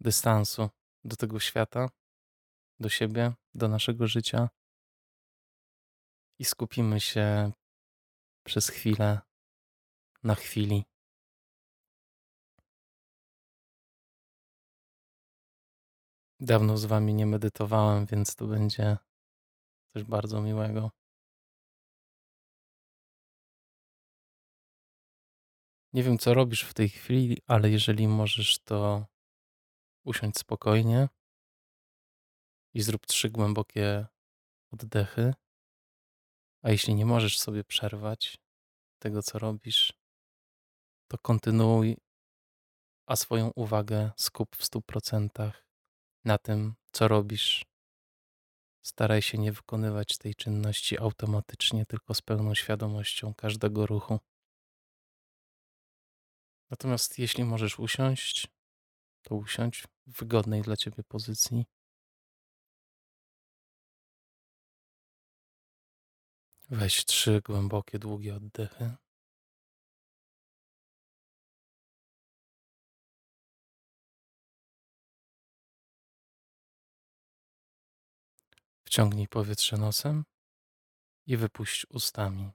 [0.00, 0.70] dystansu
[1.04, 1.88] do tego świata,
[2.80, 4.48] do siebie, do naszego życia
[6.38, 7.52] i skupimy się
[8.44, 9.20] przez chwilę
[10.22, 10.84] na chwili.
[16.42, 18.96] Dawno z wami nie medytowałem, więc to będzie
[19.92, 20.90] coś bardzo miłego.
[25.92, 29.06] Nie wiem, co robisz w tej chwili, ale jeżeli możesz, to
[30.04, 31.08] usiądź spokojnie
[32.74, 34.06] i zrób trzy głębokie
[34.72, 35.34] oddechy.
[36.62, 38.38] A jeśli nie możesz sobie przerwać
[38.98, 39.92] tego, co robisz,
[41.08, 41.96] to kontynuuj,
[43.06, 45.69] a swoją uwagę skup w stu procentach
[46.24, 47.64] na tym, co robisz.
[48.82, 54.18] Staraj się nie wykonywać tej czynności automatycznie, tylko z pełną świadomością każdego ruchu.
[56.70, 58.48] Natomiast jeśli możesz usiąść,
[59.22, 61.66] to usiądź w wygodnej dla ciebie pozycji.
[66.70, 68.96] Weź trzy głębokie, długie oddechy.
[78.90, 80.24] Wciągnij powietrze nosem
[81.26, 82.50] i wypuść ustami.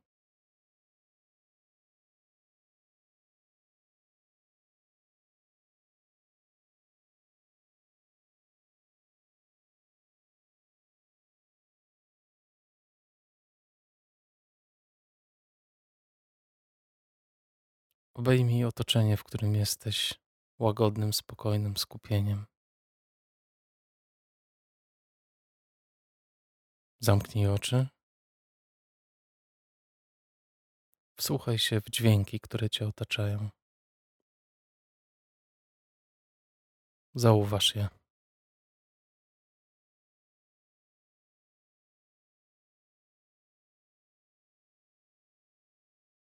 [18.14, 20.14] Obejmij otoczenie, w którym jesteś,
[20.60, 22.46] łagodnym, spokojnym skupieniem.
[27.00, 27.88] Zamknij oczy.
[31.18, 33.50] Wsłuchaj się w dźwięki, które cię otaczają.
[37.16, 37.88] Zauważ je.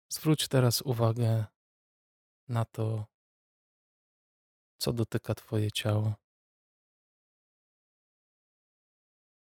[0.10, 1.45] Zwróć teraz uwagę
[2.47, 3.06] na to,
[4.77, 6.15] co dotyka Twoje ciało.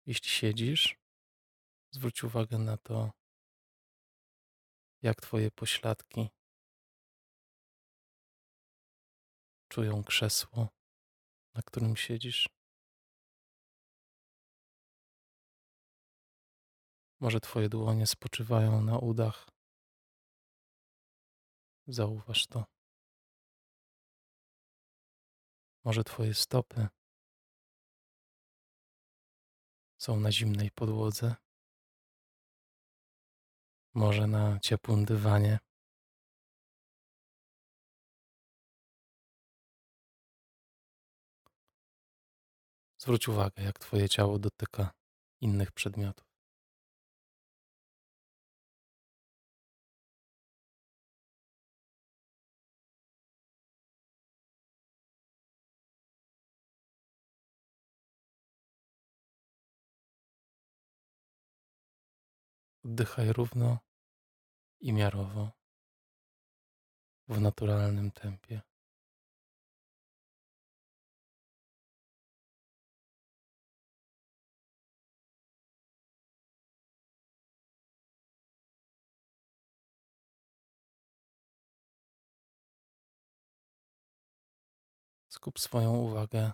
[0.07, 0.98] Jeśli siedzisz,
[1.91, 3.13] zwróć uwagę na to,
[5.03, 6.31] jak Twoje pośladki
[9.69, 10.69] czują krzesło,
[11.55, 12.49] na którym siedzisz.
[17.21, 19.49] Może Twoje dłonie spoczywają na udach.
[21.87, 22.65] Zauważ to.
[25.85, 26.89] Może Twoje stopy
[29.99, 31.35] są na zimnej podłodze,
[33.99, 35.59] może na ciepłym dywanie.
[42.99, 44.91] Zwróć uwagę, jak Twoje ciało dotyka
[45.41, 46.29] innych przedmiotów.
[62.85, 63.88] Oddychaj równo
[64.81, 65.51] i miarowo,
[67.29, 68.61] w naturalnym tempie.
[85.29, 86.53] Skup swoją uwagę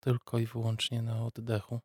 [0.00, 1.80] tylko i wyłącznie na oddechu.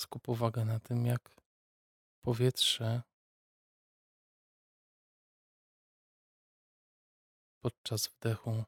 [0.00, 1.30] Skup uwagę na tym, jak
[2.22, 3.02] powietrze
[7.62, 8.64] podczas wdechu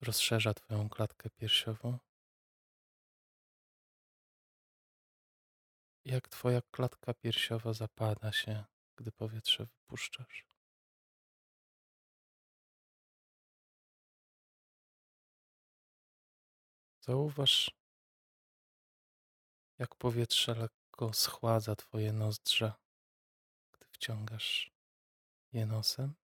[0.00, 1.98] rozszerza Twoją klatkę piersiową.
[6.04, 8.64] Jak Twoja klatka piersiowa zapada się,
[8.96, 10.46] gdy powietrze wypuszczasz.
[17.00, 17.70] Zauważ,
[19.78, 22.74] jak powietrze lekko schładza Twoje nozdrza,
[23.72, 24.70] gdy wciągasz
[25.52, 26.14] je nosem.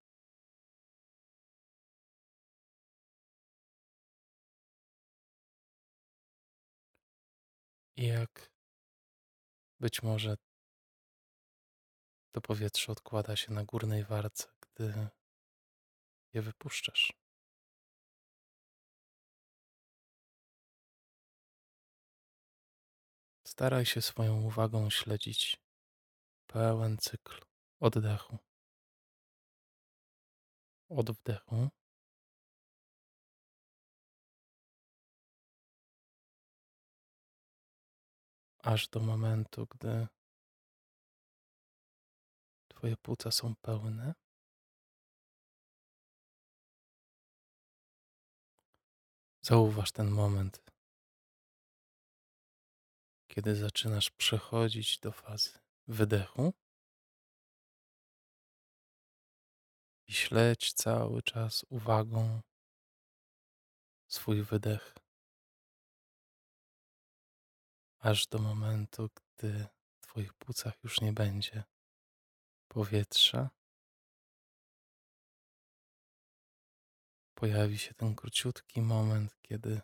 [7.95, 8.49] I jak
[9.79, 10.37] być może
[12.31, 15.09] to powietrze odkłada się na górnej warce, gdy
[16.33, 17.22] je wypuszczasz.
[23.53, 25.57] Staraj się swoją uwagą śledzić.
[26.47, 27.41] Pełen cykl
[27.79, 28.37] oddechu,
[30.89, 31.69] od wdechu
[38.59, 40.07] aż do momentu, gdy
[42.67, 44.13] Twoje płuca są pełne.
[49.41, 50.72] Zauważ ten moment,
[53.35, 56.53] kiedy zaczynasz przechodzić do fazy wydechu
[60.07, 62.41] i śledź cały czas uwagą
[64.07, 64.95] swój wydech,
[67.99, 71.63] aż do momentu, gdy w Twoich płucach już nie będzie
[72.67, 73.49] powietrza.
[77.35, 79.81] Pojawi się ten króciutki moment, kiedy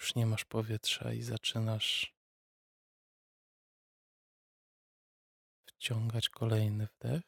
[0.00, 2.14] już nie masz powietrza i zaczynasz
[5.66, 7.22] wciągać kolejny wdech.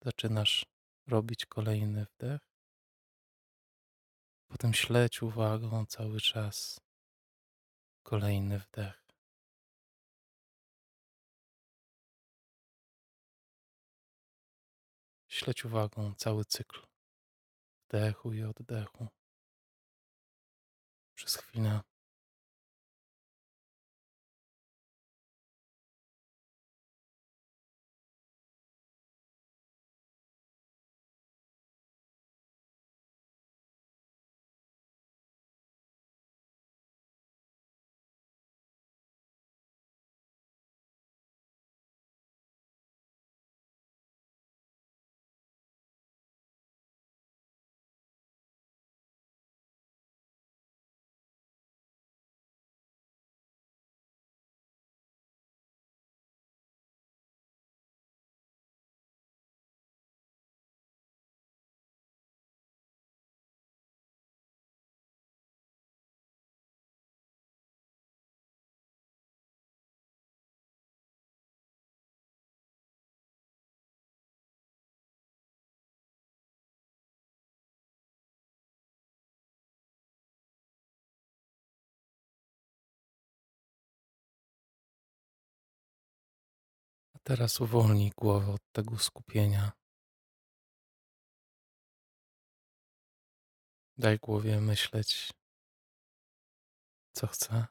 [0.00, 0.66] Zaczynasz
[1.06, 2.40] robić kolejny wdech.
[4.48, 6.80] Potem śledź uwagą cały czas
[8.02, 9.04] kolejny wdech.
[15.28, 16.82] Śledź uwagą cały cykl
[17.88, 19.08] wdechu i oddechu.
[21.14, 21.80] Przez chwilę
[87.24, 89.72] teraz uwolnij głowę od tego skupienia.
[93.98, 95.32] Daj głowie myśleć,
[97.12, 97.66] co chce.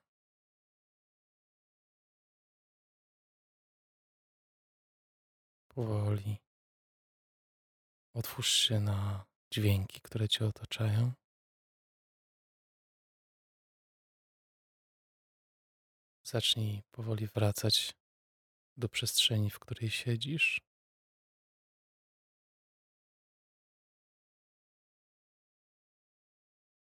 [5.68, 6.38] Powoli
[8.14, 11.14] otwórz się na dźwięki, które cię otaczają.
[16.24, 18.03] Zacznij powoli wracać
[18.78, 20.62] do przestrzeni, w której siedzisz.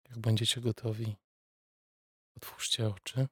[0.09, 1.15] Jak będziecie gotowi,
[2.37, 3.27] otwórzcie oczy.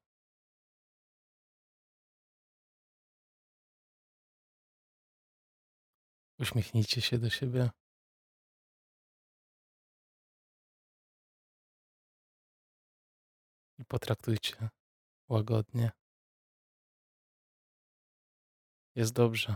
[6.40, 7.69] Uśmiechnijcie się do siebie.
[13.80, 14.69] I potraktujcie
[15.30, 15.91] łagodnie.
[18.95, 19.55] Jest dobrze.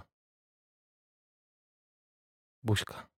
[2.64, 3.15] Buźka.